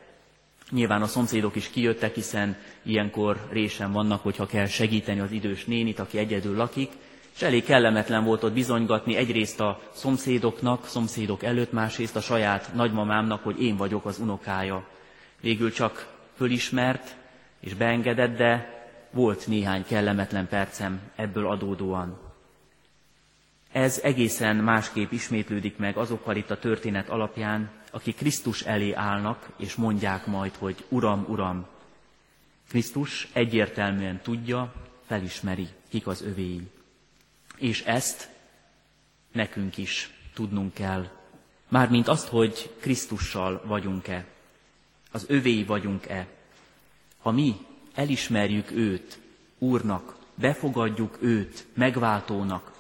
Nyilván 0.70 1.02
a 1.02 1.06
szomszédok 1.06 1.56
is 1.56 1.70
kijöttek, 1.70 2.14
hiszen 2.14 2.56
ilyenkor 2.82 3.48
résen 3.50 3.92
vannak, 3.92 4.22
hogyha 4.22 4.46
kell 4.46 4.66
segíteni 4.66 5.20
az 5.20 5.30
idős 5.30 5.64
nénit, 5.64 5.98
aki 5.98 6.18
egyedül 6.18 6.56
lakik, 6.56 6.90
és 7.34 7.42
elég 7.42 7.64
kellemetlen 7.64 8.24
volt 8.24 8.42
ott 8.42 8.52
bizonygatni 8.52 9.16
egyrészt 9.16 9.60
a 9.60 9.80
szomszédoknak, 9.92 10.86
szomszédok 10.86 11.42
előtt, 11.42 11.72
másrészt 11.72 12.16
a 12.16 12.20
saját 12.20 12.70
nagymamámnak, 12.74 13.42
hogy 13.42 13.62
én 13.62 13.76
vagyok 13.76 14.04
az 14.06 14.18
unokája. 14.18 14.88
Végül 15.40 15.72
csak 15.72 16.14
fölismert 16.36 17.16
és 17.60 17.74
beengedett, 17.74 18.36
de 18.36 18.78
volt 19.10 19.46
néhány 19.46 19.84
kellemetlen 19.84 20.48
percem 20.48 21.00
ebből 21.16 21.46
adódóan. 21.46 22.18
Ez 23.72 24.00
egészen 24.02 24.56
másképp 24.56 25.10
ismétlődik 25.12 25.76
meg 25.76 25.96
azokkal 25.96 26.36
itt 26.36 26.50
a 26.50 26.58
történet 26.58 27.08
alapján, 27.08 27.70
akik 27.90 28.16
Krisztus 28.16 28.62
elé 28.62 28.92
állnak, 28.92 29.50
és 29.56 29.74
mondják 29.74 30.26
majd, 30.26 30.54
hogy 30.54 30.84
Uram, 30.88 31.24
Uram. 31.28 31.66
Krisztus 32.68 33.28
egyértelműen 33.32 34.20
tudja, 34.22 34.72
felismeri, 35.06 35.68
kik 35.88 36.06
az 36.06 36.22
övéi. 36.22 36.70
És 37.56 37.82
ezt 37.82 38.28
nekünk 39.32 39.76
is 39.76 40.10
tudnunk 40.34 40.74
kell. 40.74 41.08
Mármint 41.68 42.08
azt, 42.08 42.28
hogy 42.28 42.74
Krisztussal 42.80 43.62
vagyunk-e, 43.66 44.26
az 45.10 45.24
övéi 45.28 45.64
vagyunk-e. 45.64 46.26
Ha 47.18 47.30
mi 47.30 47.56
elismerjük 47.94 48.70
őt 48.70 49.18
Úrnak, 49.58 50.16
befogadjuk 50.34 51.18
őt 51.20 51.66
megváltónak, 51.74 52.72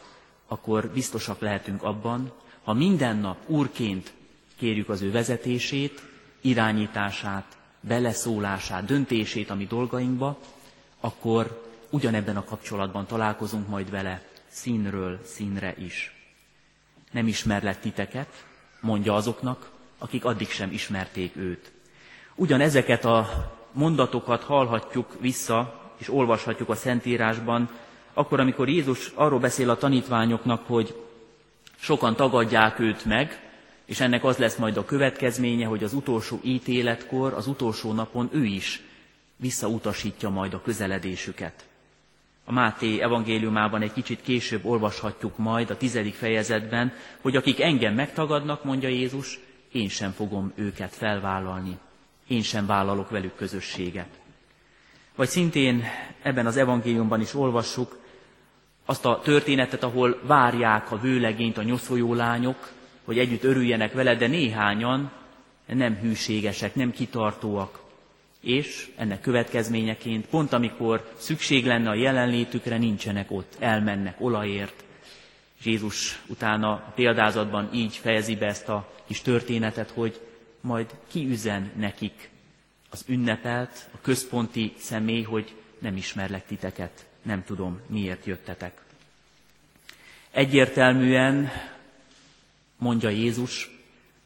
akkor 0.46 0.90
biztosak 0.90 1.40
lehetünk 1.40 1.82
abban, 1.82 2.32
ha 2.62 2.72
minden 2.72 3.16
nap 3.16 3.38
Úrként 3.46 4.12
kérjük 4.60 4.88
az 4.88 5.02
ő 5.02 5.10
vezetését, 5.10 6.02
irányítását, 6.40 7.56
beleszólását, 7.80 8.84
döntését 8.84 9.50
a 9.50 9.54
mi 9.54 9.66
dolgainkba, 9.66 10.38
akkor 11.00 11.68
ugyanebben 11.90 12.36
a 12.36 12.44
kapcsolatban 12.44 13.06
találkozunk 13.06 13.68
majd 13.68 13.90
vele 13.90 14.22
színről 14.48 15.20
színre 15.24 15.74
is. 15.78 16.14
Nem 17.10 17.26
ismerlek 17.26 17.80
titeket, 17.80 18.46
mondja 18.80 19.14
azoknak, 19.14 19.70
akik 19.98 20.24
addig 20.24 20.48
sem 20.48 20.72
ismerték 20.72 21.36
őt. 21.36 21.72
Ugyan 22.34 22.60
ezeket 22.60 23.04
a 23.04 23.28
mondatokat 23.72 24.42
hallhatjuk 24.42 25.16
vissza, 25.20 25.90
és 25.96 26.08
olvashatjuk 26.08 26.68
a 26.68 26.74
Szentírásban, 26.74 27.70
akkor, 28.12 28.40
amikor 28.40 28.68
Jézus 28.68 29.12
arról 29.14 29.38
beszél 29.38 29.70
a 29.70 29.76
tanítványoknak, 29.76 30.66
hogy 30.66 30.94
sokan 31.76 32.16
tagadják 32.16 32.78
őt 32.78 33.04
meg, 33.04 33.49
és 33.90 34.00
ennek 34.00 34.24
az 34.24 34.36
lesz 34.36 34.56
majd 34.56 34.76
a 34.76 34.84
következménye, 34.84 35.66
hogy 35.66 35.84
az 35.84 35.92
utolsó 35.92 36.40
ítéletkor, 36.42 37.32
az 37.32 37.46
utolsó 37.46 37.92
napon 37.92 38.28
ő 38.32 38.44
is 38.44 38.80
visszautasítja 39.36 40.28
majd 40.28 40.54
a 40.54 40.62
közeledésüket. 40.62 41.64
A 42.44 42.52
Máté 42.52 43.00
evangéliumában 43.00 43.82
egy 43.82 43.92
kicsit 43.92 44.22
később 44.22 44.64
olvashatjuk 44.64 45.38
majd 45.38 45.70
a 45.70 45.76
tizedik 45.76 46.14
fejezetben, 46.14 46.92
hogy 47.20 47.36
akik 47.36 47.60
engem 47.60 47.94
megtagadnak, 47.94 48.64
mondja 48.64 48.88
Jézus, 48.88 49.38
én 49.72 49.88
sem 49.88 50.10
fogom 50.12 50.52
őket 50.54 50.94
felvállalni. 50.94 51.78
Én 52.26 52.42
sem 52.42 52.66
vállalok 52.66 53.10
velük 53.10 53.36
közösséget. 53.36 54.20
Vagy 55.14 55.28
szintén 55.28 55.84
ebben 56.22 56.46
az 56.46 56.56
evangéliumban 56.56 57.20
is 57.20 57.34
olvassuk 57.34 57.98
azt 58.84 59.04
a 59.04 59.20
történetet, 59.20 59.82
ahol 59.82 60.20
várják 60.22 60.92
a 60.92 60.98
vőlegényt 60.98 61.58
a 61.58 61.62
nyoszójó 61.62 62.14
lányok, 62.14 62.78
hogy 63.10 63.18
együtt 63.18 63.44
örüljenek 63.44 63.92
vele, 63.92 64.14
de 64.14 64.26
néhányan 64.26 65.12
nem 65.66 65.94
hűségesek, 65.94 66.74
nem 66.74 66.90
kitartóak. 66.90 67.82
És 68.40 68.90
ennek 68.96 69.20
következményeként, 69.20 70.26
pont 70.26 70.52
amikor 70.52 71.12
szükség 71.16 71.66
lenne 71.66 71.88
a 71.90 71.94
jelenlétükre, 71.94 72.78
nincsenek 72.78 73.30
ott, 73.30 73.56
elmennek 73.58 74.20
olajért. 74.20 74.84
Jézus 75.62 76.22
utána 76.26 76.72
a 76.72 76.92
példázatban 76.94 77.68
így 77.72 77.96
fejezi 77.96 78.36
be 78.36 78.46
ezt 78.46 78.68
a 78.68 78.92
kis 79.06 79.20
történetet, 79.22 79.90
hogy 79.90 80.20
majd 80.60 80.86
kiüzen 81.08 81.70
nekik 81.76 82.30
az 82.90 83.04
ünnepelt, 83.06 83.88
a 83.94 84.00
központi 84.00 84.72
személy, 84.78 85.22
hogy 85.22 85.54
nem 85.78 85.96
ismerlek 85.96 86.46
titeket, 86.46 87.06
nem 87.22 87.44
tudom, 87.44 87.80
miért 87.86 88.24
jöttetek. 88.24 88.80
Egyértelműen 90.30 91.50
mondja 92.80 93.08
Jézus, 93.08 93.70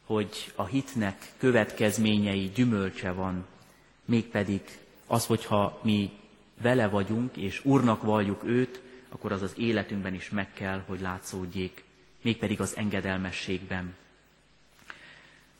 hogy 0.05 0.51
a 0.55 0.65
hitnek 0.65 1.31
következményei 1.37 2.51
gyümölcse 2.55 3.11
van, 3.11 3.45
mégpedig 4.05 4.61
az, 5.07 5.25
hogyha 5.25 5.79
mi 5.83 6.11
vele 6.61 6.87
vagyunk, 6.87 7.37
és 7.37 7.65
Úrnak 7.65 8.03
valljuk 8.03 8.43
őt, 8.43 8.81
akkor 9.09 9.31
az 9.31 9.41
az 9.41 9.53
életünkben 9.57 10.13
is 10.13 10.29
meg 10.29 10.53
kell, 10.53 10.83
hogy 10.87 11.01
látszódjék, 11.01 11.83
mégpedig 12.21 12.61
az 12.61 12.77
engedelmességben. 12.77 13.95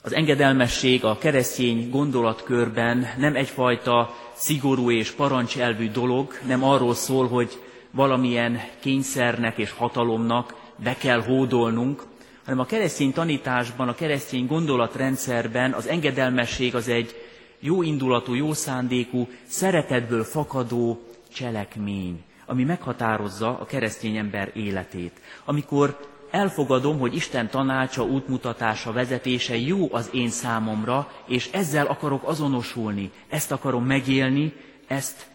Az 0.01 0.13
engedelmesség 0.13 1.03
a 1.03 1.17
keresztény 1.17 1.89
gondolatkörben 1.89 3.07
nem 3.17 3.35
egyfajta 3.35 4.15
szigorú 4.33 4.91
és 4.91 5.11
parancselvű 5.11 5.89
dolog, 5.89 6.39
nem 6.47 6.63
arról 6.63 6.93
szól, 6.93 7.27
hogy 7.27 7.61
valamilyen 7.91 8.61
kényszernek 8.79 9.57
és 9.57 9.71
hatalomnak 9.71 10.73
be 10.75 10.95
kell 10.95 11.21
hódolnunk, 11.21 12.03
hanem 12.45 12.59
a 12.59 12.65
keresztény 12.65 13.13
tanításban, 13.13 13.87
a 13.87 13.95
keresztény 13.95 14.45
gondolatrendszerben 14.45 15.73
az 15.73 15.87
engedelmesség 15.87 16.75
az 16.75 16.87
egy 16.87 17.15
jó 17.59 17.81
indulatú, 17.81 18.33
jó 18.33 18.53
szándékú, 18.53 19.27
szeretetből 19.47 20.23
fakadó 20.23 21.01
cselekmény, 21.33 22.23
ami 22.45 22.63
meghatározza 22.63 23.59
a 23.59 23.65
keresztény 23.65 24.17
ember 24.17 24.51
életét. 24.53 25.11
Amikor 25.45 25.99
elfogadom, 26.31 26.99
hogy 26.99 27.15
Isten 27.15 27.49
tanácsa, 27.49 28.03
útmutatása, 28.03 28.91
vezetése 28.91 29.57
jó 29.57 29.93
az 29.93 30.09
én 30.13 30.29
számomra, 30.29 31.11
és 31.27 31.49
ezzel 31.51 31.85
akarok 31.85 32.27
azonosulni, 32.27 33.11
ezt 33.29 33.51
akarom 33.51 33.85
megélni, 33.85 34.53
ezt 34.87 35.27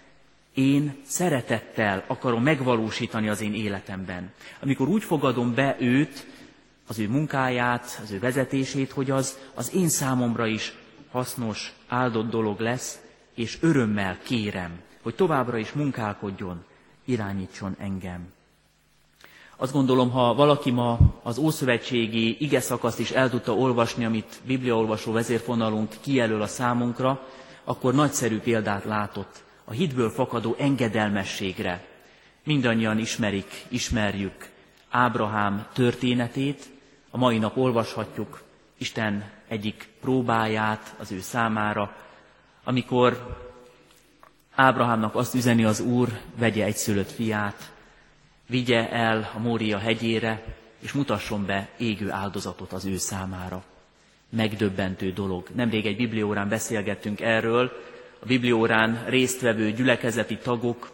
én 0.55 0.97
szeretettel 1.07 2.05
akarom 2.07 2.43
megvalósítani 2.43 3.29
az 3.29 3.41
én 3.41 3.55
életemben. 3.55 4.33
Amikor 4.63 4.89
úgy 4.89 5.05
fogadom 5.05 5.55
be 5.55 5.77
őt, 5.79 6.27
az 6.91 6.99
ő 6.99 7.09
munkáját, 7.09 8.01
az 8.03 8.11
ő 8.11 8.19
vezetését, 8.19 8.91
hogy 8.91 9.11
az 9.11 9.39
az 9.55 9.75
én 9.75 9.89
számomra 9.89 10.47
is 10.47 10.75
hasznos, 11.11 11.73
áldott 11.89 12.31
dolog 12.31 12.61
lesz, 12.61 13.01
és 13.35 13.59
örömmel 13.61 14.19
kérem, 14.23 14.81
hogy 15.03 15.15
továbbra 15.15 15.57
is 15.59 15.73
munkálkodjon, 15.73 16.65
irányítson 17.05 17.77
engem. 17.79 18.33
Azt 19.57 19.73
gondolom, 19.73 20.11
ha 20.11 20.35
valaki 20.35 20.71
ma 20.71 20.99
az 21.23 21.39
Ószövetségi 21.39 22.37
ige 22.45 22.61
szakaszt 22.61 22.99
is 22.99 23.11
el 23.11 23.31
tudta 23.31 23.55
olvasni, 23.55 24.05
amit 24.05 24.41
bibliaolvasó 24.47 25.13
vezérfonalunk 25.13 25.95
kijelöl 26.01 26.43
a 26.43 26.47
számunkra, 26.47 27.27
akkor 27.65 27.95
nagyszerű 27.95 28.39
példát 28.39 28.85
látott 28.85 29.43
a 29.65 29.73
hitből 29.73 30.11
fakadó 30.11 30.55
engedelmességre. 30.59 31.85
Mindannyian 32.45 32.99
ismerik, 32.99 33.65
ismerjük 33.69 34.49
Ábrahám 34.91 35.67
történetét, 35.73 36.71
a 37.11 37.17
mai 37.17 37.39
nap 37.39 37.57
olvashatjuk 37.57 38.43
Isten 38.79 39.31
egyik 39.49 39.89
próbáját 40.01 40.95
az 40.99 41.13
ő 41.13 41.21
számára, 41.21 41.97
amikor 42.65 43.39
Ábrahámnak 44.55 45.15
azt 45.15 45.35
üzeni 45.35 45.65
az 45.65 45.81
Úr, 45.81 46.09
vegye 46.39 46.65
egyszülött 46.65 47.11
fiát, 47.11 47.73
vigye 48.47 48.91
el 48.91 49.31
a 49.35 49.39
Mória 49.39 49.79
hegyére, 49.79 50.45
és 50.79 50.93
mutasson 50.93 51.47
be 51.47 51.69
égő 51.77 52.11
áldozatot 52.11 52.73
az 52.73 52.85
ő 52.85 52.97
számára. 52.97 53.63
Megdöbbentő 54.29 55.13
dolog. 55.13 55.49
Nemrég 55.55 55.87
egy 55.87 55.97
bibliórán 55.97 56.49
beszélgettünk 56.49 57.21
erről, 57.21 57.73
a 58.23 58.27
bibliórán 58.27 59.05
résztvevő 59.07 59.73
gyülekezeti 59.73 60.37
tagok 60.37 60.91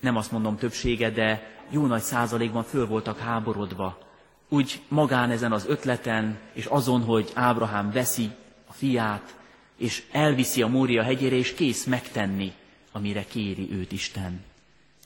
nem 0.00 0.16
azt 0.16 0.32
mondom 0.32 0.56
többsége, 0.56 1.10
de 1.10 1.50
jó 1.70 1.86
nagy 1.86 2.02
százalékban 2.02 2.62
föl 2.62 2.86
voltak 2.86 3.18
háborodva. 3.18 3.98
Úgy 4.48 4.80
magán 4.88 5.30
ezen 5.30 5.52
az 5.52 5.66
ötleten, 5.66 6.38
és 6.52 6.64
azon, 6.64 7.02
hogy 7.02 7.30
Ábrahám 7.34 7.90
veszi 7.92 8.30
a 8.66 8.72
fiát, 8.72 9.36
és 9.76 10.02
elviszi 10.12 10.62
a 10.62 10.66
Mória 10.68 11.02
hegyére, 11.02 11.36
és 11.36 11.54
kész 11.54 11.84
megtenni, 11.84 12.52
amire 12.92 13.24
kéri 13.24 13.68
őt 13.72 13.92
Isten. 13.92 14.44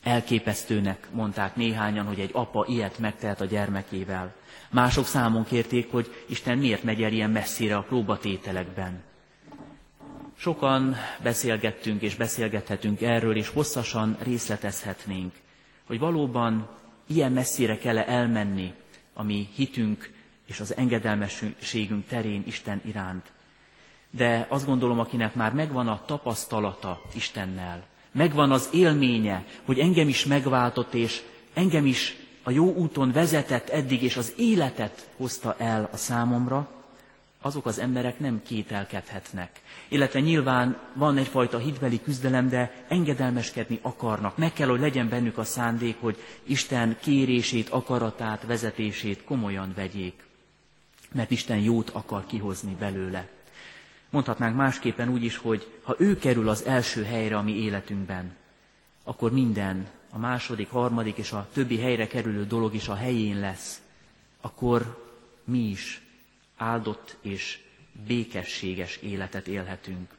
Elképesztőnek 0.03 1.07
mondták 1.11 1.55
néhányan, 1.55 2.05
hogy 2.05 2.19
egy 2.19 2.29
apa 2.33 2.65
ilyet 2.67 2.97
megtehet 2.99 3.41
a 3.41 3.45
gyermekével. 3.45 4.33
Mások 4.69 5.05
számon 5.05 5.43
kérték, 5.45 5.91
hogy 5.91 6.23
Isten 6.27 6.57
miért 6.57 6.83
megy 6.83 7.03
el 7.03 7.11
ilyen 7.11 7.29
messzire 7.31 7.75
a 7.75 7.81
próbatételekben. 7.81 9.01
Sokan 10.37 10.95
beszélgettünk 11.23 12.01
és 12.01 12.15
beszélgethetünk 12.15 13.01
erről, 13.01 13.35
és 13.35 13.47
hosszasan 13.49 14.17
részletezhetnénk, 14.23 15.33
hogy 15.87 15.99
valóban 15.99 16.67
ilyen 17.07 17.31
messzire 17.31 17.77
kell 17.77 17.97
elmenni, 17.97 18.73
ami 19.13 19.49
hitünk 19.55 20.11
és 20.45 20.59
az 20.59 20.75
engedelmességünk 20.75 22.07
terén 22.07 22.43
Isten 22.45 22.81
iránt. 22.85 23.31
De 24.09 24.45
azt 24.49 24.65
gondolom, 24.65 24.99
akinek 24.99 25.35
már 25.35 25.53
megvan 25.53 25.87
a 25.87 26.01
tapasztalata 26.05 27.01
Istennel, 27.15 27.83
megvan 28.11 28.51
az 28.51 28.69
élménye, 28.73 29.45
hogy 29.65 29.79
engem 29.79 30.07
is 30.07 30.25
megváltott, 30.25 30.93
és 30.93 31.21
engem 31.53 31.85
is 31.85 32.15
a 32.43 32.51
jó 32.51 32.73
úton 32.73 33.11
vezetett 33.11 33.69
eddig, 33.69 34.03
és 34.03 34.17
az 34.17 34.33
életet 34.37 35.09
hozta 35.17 35.55
el 35.57 35.89
a 35.91 35.97
számomra, 35.97 36.82
azok 37.45 37.65
az 37.65 37.79
emberek 37.79 38.19
nem 38.19 38.41
kételkedhetnek. 38.45 39.61
Illetve 39.87 40.19
nyilván 40.19 40.77
van 40.93 41.17
egyfajta 41.17 41.57
hitbeli 41.57 42.01
küzdelem, 42.01 42.49
de 42.49 42.85
engedelmeskedni 42.87 43.79
akarnak. 43.81 44.37
Meg 44.37 44.53
kell, 44.53 44.67
hogy 44.67 44.79
legyen 44.79 45.09
bennük 45.09 45.37
a 45.37 45.43
szándék, 45.43 45.95
hogy 45.99 46.17
Isten 46.43 46.97
kérését, 47.01 47.69
akaratát, 47.69 48.45
vezetését 48.45 49.23
komolyan 49.23 49.73
vegyék. 49.75 50.23
Mert 51.11 51.31
Isten 51.31 51.57
jót 51.59 51.89
akar 51.89 52.25
kihozni 52.25 52.75
belőle. 52.79 53.27
Mondhatnánk 54.09 54.55
másképpen 54.55 55.09
úgy 55.09 55.23
is, 55.23 55.37
hogy 55.37 55.79
ha 55.83 55.95
ő 55.97 56.17
kerül 56.17 56.49
az 56.49 56.65
első 56.65 57.03
helyre 57.03 57.37
a 57.37 57.41
mi 57.41 57.55
életünkben, 57.55 58.35
akkor 59.03 59.31
minden, 59.31 59.87
a 60.09 60.17
második, 60.17 60.69
harmadik 60.69 61.17
és 61.17 61.31
a 61.31 61.47
többi 61.53 61.79
helyre 61.79 62.07
kerülő 62.07 62.45
dolog 62.45 62.73
is 62.73 62.87
a 62.87 62.95
helyén 62.95 63.39
lesz. 63.39 63.81
Akkor 64.41 65.05
mi 65.43 65.59
is 65.59 66.01
áldott 66.63 67.17
és 67.21 67.59
békességes 68.07 68.97
életet 68.97 69.47
élhetünk. 69.47 70.09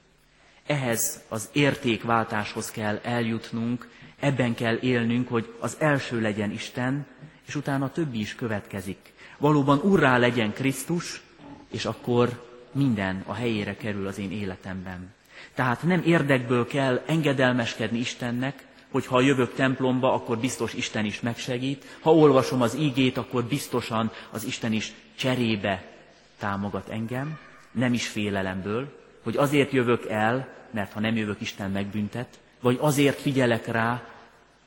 Ehhez 0.67 1.23
az 1.29 1.49
értékváltáshoz 1.53 2.71
kell 2.71 3.01
eljutnunk, 3.03 3.89
ebben 4.19 4.55
kell 4.55 4.79
élnünk, 4.81 5.29
hogy 5.29 5.55
az 5.59 5.77
első 5.79 6.21
legyen 6.21 6.51
Isten, 6.51 7.07
és 7.47 7.55
utána 7.55 7.85
a 7.85 7.93
többi 7.93 8.21
is 8.21 8.35
következik. 8.35 9.13
Valóban 9.39 9.79
urrá 9.79 10.19
legyen 10.19 10.53
Krisztus, 10.53 11.23
és 11.71 11.85
akkor 11.85 12.53
minden 12.73 13.23
a 13.27 13.35
helyére 13.35 13.77
kerül 13.77 14.07
az 14.07 14.19
én 14.19 14.33
életemben. 14.33 15.13
Tehát 15.55 15.83
nem 15.83 16.03
érdekből 16.07 16.67
kell 16.67 17.03
engedelmeskedni 17.07 17.99
Istennek, 17.99 18.67
hogy 18.91 19.07
ha 19.07 19.21
jövök 19.21 19.55
templomba, 19.55 20.13
akkor 20.13 20.39
biztos 20.39 20.75
Isten 20.75 21.05
is 21.05 21.21
megsegít, 21.21 21.85
ha 22.01 22.15
olvasom 22.15 22.63
az 22.63 22.77
ígét, 22.77 23.17
akkor 23.17 23.45
biztosan 23.45 24.13
az 24.31 24.45
Isten 24.45 24.73
is 24.73 24.93
cserébe 25.17 25.94
támogat 26.39 26.89
engem, 26.89 27.39
nem 27.71 27.93
is 27.93 28.09
félelemből, 28.09 28.99
hogy 29.23 29.37
azért 29.37 29.73
jövök 29.73 30.07
el, 30.07 30.49
mert 30.71 30.93
ha 30.93 31.01
nem 31.01 31.17
jövök, 31.17 31.41
Isten 31.41 31.71
megbüntet, 31.71 32.39
vagy 32.61 32.79
azért 32.81 33.21
figyelek 33.21 33.67
rá, 33.67 34.09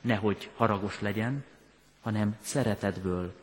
nehogy 0.00 0.50
haragos 0.56 1.00
legyen, 1.00 1.44
hanem 2.00 2.36
szeretetből. 2.40 3.34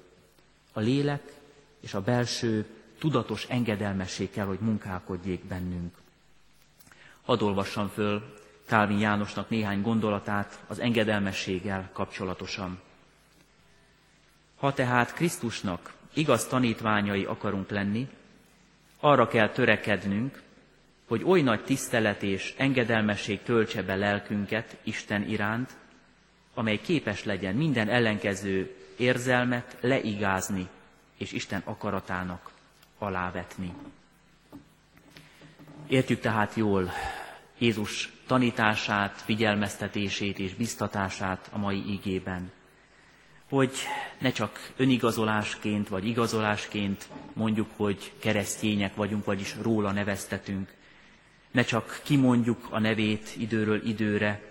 A 0.74 0.80
lélek 0.80 1.34
és 1.80 1.94
a 1.94 2.02
belső 2.02 2.66
tudatos 3.00 3.46
engedelmesség 3.50 4.32
kell, 4.32 4.46
hogy 4.46 4.60
munkálkodjék 4.60 5.46
bennünk. 5.46 5.96
Hadd 7.26 7.42
olvassam 7.42 7.88
föl 7.88 8.34
Kálvin 8.66 9.00
Jánosnak 9.00 9.50
néhány 9.50 9.82
gondolatát 9.82 10.60
az 10.68 10.80
engedelmességgel 10.80 11.90
kapcsolatosan. 11.94 12.82
Ha 14.56 14.74
tehát 14.74 15.14
Krisztusnak 15.14 15.94
igaz 16.15 16.47
tanítványai 16.47 17.23
akarunk 17.23 17.69
lenni, 17.69 18.08
arra 18.99 19.28
kell 19.28 19.49
törekednünk, 19.49 20.41
hogy 21.08 21.23
oly 21.23 21.41
nagy 21.41 21.63
tisztelet 21.63 22.23
és 22.23 22.54
engedelmesség 22.58 23.41
töltse 23.41 23.84
be 23.84 23.95
lelkünket 23.95 24.78
Isten 24.84 25.30
iránt, 25.30 25.71
amely 26.54 26.78
képes 26.78 27.23
legyen 27.23 27.56
minden 27.56 27.89
ellenkező 27.89 28.75
érzelmet 28.97 29.78
leigázni 29.82 30.67
és 31.17 31.32
Isten 31.32 31.62
akaratának 31.65 32.51
alávetni. 32.97 33.73
Értjük 35.88 36.19
tehát 36.19 36.54
jól 36.54 36.91
Jézus 37.58 38.13
tanítását, 38.28 39.21
figyelmeztetését 39.21 40.39
és 40.39 40.54
biztatását 40.54 41.49
a 41.51 41.58
mai 41.58 41.84
ígében 41.88 42.51
hogy 43.56 43.72
ne 44.20 44.32
csak 44.32 44.72
önigazolásként 44.78 45.88
vagy 45.88 46.08
igazolásként 46.08 47.08
mondjuk, 47.34 47.68
hogy 47.76 48.13
keresztények 48.20 48.96
vagyunk, 48.96 49.26
vagyis 49.26 49.56
róla 49.62 49.91
neveztetünk, 49.91 50.74
ne 51.52 51.63
csak 51.63 52.02
kimondjuk 52.04 52.68
a 52.70 52.80
nevét 52.80 53.34
időről 53.38 53.88
időre, 53.88 54.41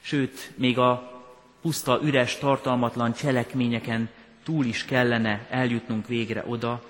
sőt, 0.00 0.52
még 0.56 0.78
a 0.78 1.22
puszta, 1.60 2.00
üres, 2.02 2.36
tartalmatlan 2.38 3.12
cselekményeken 3.12 4.08
túl 4.42 4.64
is 4.64 4.84
kellene 4.84 5.46
eljutnunk 5.50 6.06
végre 6.06 6.44
oda, 6.46 6.84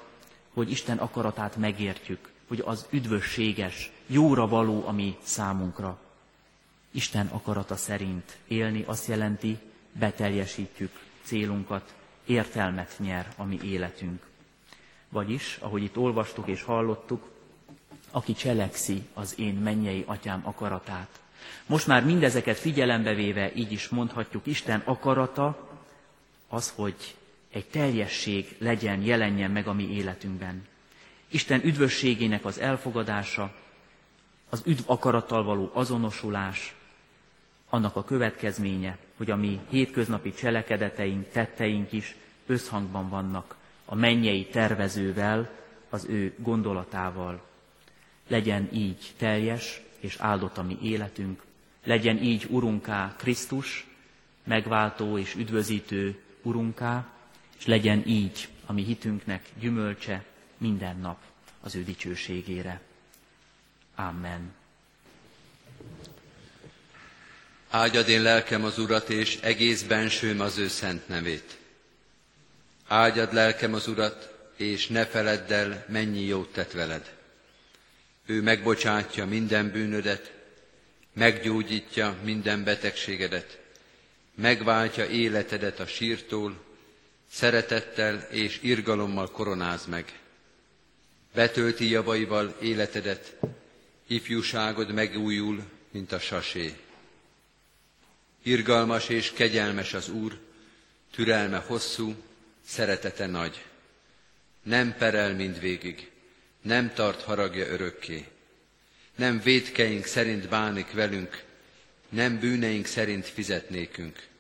hogy 0.55 0.71
Isten 0.71 0.99
akaratát 0.99 1.57
megértjük, 1.57 2.31
hogy 2.49 2.63
az 2.65 2.87
üdvösséges, 2.91 3.91
jóra 4.07 4.49
való, 4.49 4.85
ami 4.87 5.17
számunkra. 5.23 5.99
Isten 6.91 7.27
akarata 7.27 7.77
szerint 7.77 8.37
élni 8.49 8.85
azt 8.87 9.07
jelenti, 9.07 9.59
beteljesítjük 9.93 10.91
célunkat, 11.23 11.95
értelmet 12.27 12.95
nyer 12.99 13.33
a 13.37 13.45
mi 13.45 13.59
életünk. 13.65 14.23
Vagyis, 15.09 15.59
ahogy 15.61 15.83
itt 15.83 15.97
olvastuk 15.97 16.49
és 16.49 16.63
hallottuk, 16.63 17.31
aki 18.11 18.33
cselekszi 18.33 19.03
az 19.15 19.39
én 19.39 19.55
mennyei 19.55 20.05
atyám 20.07 20.41
akaratát. 20.45 21.21
Most 21.67 21.87
már 21.87 22.05
mindezeket 22.05 22.59
figyelembe 22.59 23.15
véve 23.15 23.55
így 23.55 23.73
is 23.73 23.89
mondhatjuk, 23.89 24.47
Isten 24.47 24.83
akarata 24.85 25.71
az, 26.49 26.73
hogy 26.77 27.17
egy 27.51 27.67
teljesség 27.67 28.57
legyen, 28.59 29.03
jelenjen 29.03 29.51
meg 29.51 29.67
a 29.67 29.73
mi 29.73 29.89
életünkben. 29.89 30.67
Isten 31.29 31.65
üdvösségének 31.65 32.45
az 32.45 32.59
elfogadása, 32.59 33.55
az 34.49 34.63
üdv 34.65 34.91
akarattal 34.91 35.45
való 35.45 35.71
azonosulás, 35.73 36.75
annak 37.73 37.97
a 37.97 38.05
következménye, 38.05 38.99
hogy 39.17 39.31
a 39.31 39.37
mi 39.37 39.61
hétköznapi 39.69 40.33
cselekedeteink, 40.33 41.29
tetteink 41.29 41.93
is 41.93 42.17
összhangban 42.47 43.09
vannak 43.09 43.57
a 43.85 43.95
mennyei 43.95 44.47
tervezővel, 44.47 45.51
az 45.89 46.05
ő 46.09 46.35
gondolatával. 46.39 47.43
Legyen 48.29 48.69
így 48.73 49.13
teljes 49.17 49.81
és 50.01 50.17
áldott 50.19 50.59
a 50.59 50.63
mi 50.63 50.79
életünk, 50.83 51.43
legyen 51.85 52.19
így 52.19 52.47
Urunká 52.51 53.15
Krisztus, 53.17 53.87
megváltó 54.45 55.19
és 55.19 55.35
üdvözítő 55.35 56.23
Urunká, 56.43 57.13
és 57.59 57.67
legyen 57.67 58.03
így 58.07 58.49
a 58.67 58.73
mi 58.73 58.83
hitünknek 58.83 59.49
gyümölcse 59.59 60.25
minden 60.59 60.97
nap 60.97 61.19
az 61.61 61.75
ő 61.75 61.85
dicsőségére. 61.85 62.81
Amen. 63.95 64.62
Áldjad 67.75 68.09
én 68.09 68.23
lelkem 68.23 68.65
az 68.65 68.79
Urat, 68.79 69.11
és 69.11 69.39
egész 69.41 69.83
bensőm 69.83 70.41
az 70.41 70.59
ő 70.59 70.69
szent 70.69 71.09
nevét. 71.09 71.57
Áldjad 72.87 73.33
lelkem 73.33 73.75
az 73.75 73.89
Urat, 73.89 74.35
és 74.57 74.87
ne 74.87 75.07
feledd 75.07 75.53
el, 75.53 75.85
mennyi 75.89 76.25
jót 76.25 76.53
tett 76.53 76.73
veled. 76.73 77.15
Ő 78.27 78.43
megbocsátja 78.43 79.27
minden 79.27 79.71
bűnödet, 79.71 80.33
meggyógyítja 81.13 82.17
minden 82.23 82.65
betegségedet, 82.65 83.59
megváltja 84.35 85.07
életedet 85.07 85.81
a 85.81 85.87
sírtól, 85.87 86.65
szeretettel 87.31 88.27
és 88.31 88.59
irgalommal 88.63 89.31
koronáz 89.31 89.87
meg. 89.87 90.19
Betölti 91.35 91.89
javaival 91.89 92.57
életedet, 92.61 93.37
ifjúságod 94.07 94.93
megújul, 94.93 95.63
mint 95.91 96.13
a 96.13 96.19
sasé. 96.19 96.77
Irgalmas 98.43 99.09
és 99.09 99.33
kegyelmes 99.33 99.95
az 99.95 100.09
Úr, 100.09 100.39
türelme 101.11 101.57
hosszú, 101.59 102.15
szeretete 102.67 103.27
nagy. 103.27 103.65
Nem 104.63 104.97
perel 104.97 105.35
mindvégig, 105.35 106.11
nem 106.63 106.93
tart 106.95 107.23
haragja 107.23 107.67
örökké. 107.67 108.27
Nem 109.17 109.41
védkeink 109.41 110.05
szerint 110.05 110.49
bánik 110.49 110.93
velünk, 110.93 111.45
nem 112.09 112.39
bűneink 112.39 112.87
szerint 112.87 113.27
fizetnékünk. 113.27 114.31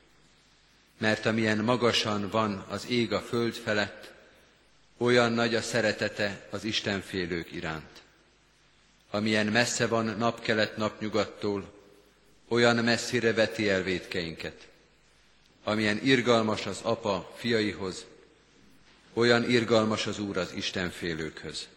mert 1.02 1.26
amilyen 1.26 1.58
magasan 1.58 2.28
van 2.28 2.64
az 2.68 2.86
ég 2.88 3.12
a 3.12 3.20
föld 3.20 3.54
felett, 3.54 4.12
olyan 4.96 5.32
nagy 5.32 5.54
a 5.54 5.62
szeretete 5.62 6.46
az 6.50 6.64
Istenfélők 6.64 7.52
iránt. 7.52 8.02
Amilyen 9.10 9.46
messze 9.46 9.86
van 9.86 10.04
napkelet 10.04 10.76
napnyugattól, 10.76 11.81
olyan 12.52 12.76
messzire 12.76 13.32
veti 13.32 13.68
el 13.68 13.82
védkeinket. 13.82 14.68
Amilyen 15.64 16.00
irgalmas 16.02 16.66
az 16.66 16.78
apa 16.82 17.32
fiaihoz, 17.36 18.04
olyan 19.12 19.50
irgalmas 19.50 20.06
az 20.06 20.18
Úr 20.18 20.36
az 20.36 20.52
Istenfélőkhöz. 20.54 21.68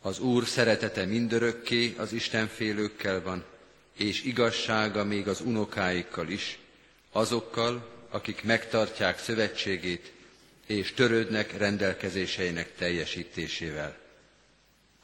Az 0.00 0.18
Úr 0.18 0.46
szeretete 0.46 1.04
mindörökké 1.04 1.94
az 1.98 2.12
Istenfélőkkel 2.12 3.22
van, 3.22 3.44
és 3.96 4.24
igazsága 4.24 5.04
még 5.04 5.28
az 5.28 5.40
unokáikkal 5.40 6.28
is, 6.28 6.58
azokkal, 7.12 7.88
akik 8.10 8.42
megtartják 8.44 9.18
szövetségét, 9.18 10.12
és 10.66 10.92
törődnek 10.92 11.58
rendelkezéseinek 11.58 12.74
teljesítésével. 12.74 13.98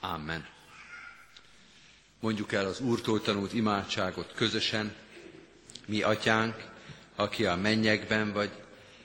Amen. 0.00 0.54
Mondjuk 2.26 2.52
el 2.52 2.66
az 2.66 2.80
Úrtól 2.80 3.20
tanult 3.20 3.52
imádságot 3.52 4.32
közösen, 4.34 4.94
mi 5.86 6.02
atyánk, 6.02 6.54
aki 7.16 7.44
a 7.44 7.56
mennyekben 7.56 8.32
vagy, 8.32 8.50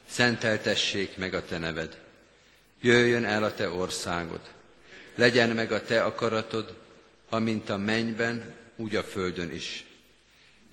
szenteltessék 0.06 1.18
meg 1.18 1.34
a 1.34 1.46
te 1.46 1.58
neved. 1.58 2.02
Jöjjön 2.80 3.26
el 3.26 3.44
a 3.44 3.54
te 3.54 3.70
országod. 3.70 4.40
Legyen 5.16 5.50
meg 5.50 5.72
a 5.72 5.82
te 5.82 6.04
akaratod, 6.04 6.78
amint 7.30 7.70
a 7.70 7.78
mennyben, 7.78 8.54
úgy 8.76 8.96
a 8.96 9.04
földön 9.04 9.52
is. 9.52 9.86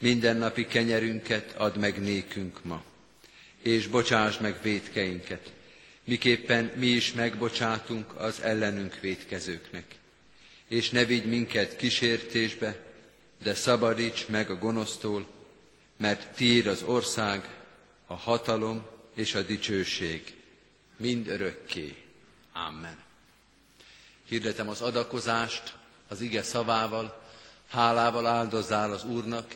Mindennapi 0.01 0.67
kenyerünket 0.67 1.55
add 1.57 1.79
meg 1.79 2.01
nékünk 2.01 2.65
ma, 2.65 2.83
és 3.63 3.87
bocsáss 3.87 4.39
meg 4.39 4.59
védkeinket, 4.63 5.53
miképpen 6.05 6.73
mi 6.75 6.87
is 6.87 7.13
megbocsátunk 7.13 8.17
az 8.17 8.41
ellenünk 8.41 9.01
védkezőknek. 9.01 9.98
És 10.68 10.90
ne 10.90 11.04
vigy 11.04 11.26
minket 11.26 11.76
kísértésbe, 11.76 12.85
de 13.42 13.54
szabadíts 13.54 14.26
meg 14.26 14.50
a 14.50 14.59
gonosztól, 14.59 15.26
mert 15.96 16.35
tiéd 16.35 16.66
az 16.66 16.83
ország, 16.83 17.57
a 18.07 18.14
hatalom 18.14 18.87
és 19.14 19.35
a 19.35 19.42
dicsőség, 19.42 20.35
mind 20.96 21.28
örökké. 21.28 21.96
Amen. 22.52 22.96
Hirdetem 24.28 24.68
az 24.68 24.81
adakozást 24.81 25.74
az 26.09 26.20
ige 26.20 26.42
szavával, 26.42 27.22
hálával 27.68 28.26
áldozzál 28.26 28.92
az 28.92 29.04
Úrnak, 29.04 29.54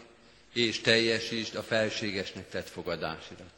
és 0.53 0.81
teljesítsd 0.81 1.55
a 1.55 1.62
felségesnek 1.62 2.48
tett 2.48 2.68
fogadásidat. 2.68 3.53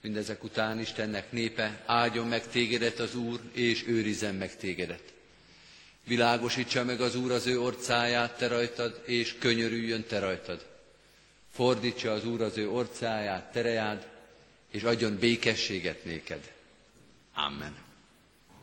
Mindezek 0.00 0.44
után 0.44 0.80
Istennek 0.80 1.32
népe, 1.32 1.82
áldjon 1.86 2.26
meg 2.26 2.46
tégedet 2.46 2.98
az 2.98 3.14
Úr, 3.14 3.40
és 3.52 3.86
őrizzen 3.86 4.34
meg 4.34 4.56
tégedet. 4.56 5.12
Világosítsa 6.08 6.84
meg 6.84 7.00
az 7.00 7.14
Úr 7.16 7.30
az 7.32 7.46
ő 7.46 7.60
orcáját 7.60 8.36
te 8.38 8.48
rajtad, 8.48 9.02
és 9.04 9.34
könyörüljön 9.38 10.04
te 10.04 10.18
rajtad. 10.18 10.66
Fordítsa 11.52 12.12
az 12.12 12.24
Úr 12.26 12.42
az 12.42 12.56
ő 12.56 12.70
orcáját, 12.70 13.52
terejád, 13.52 14.06
és 14.70 14.82
adjon 14.82 15.16
békességet 15.18 16.04
néked. 16.04 16.52
Amen. 17.34 17.86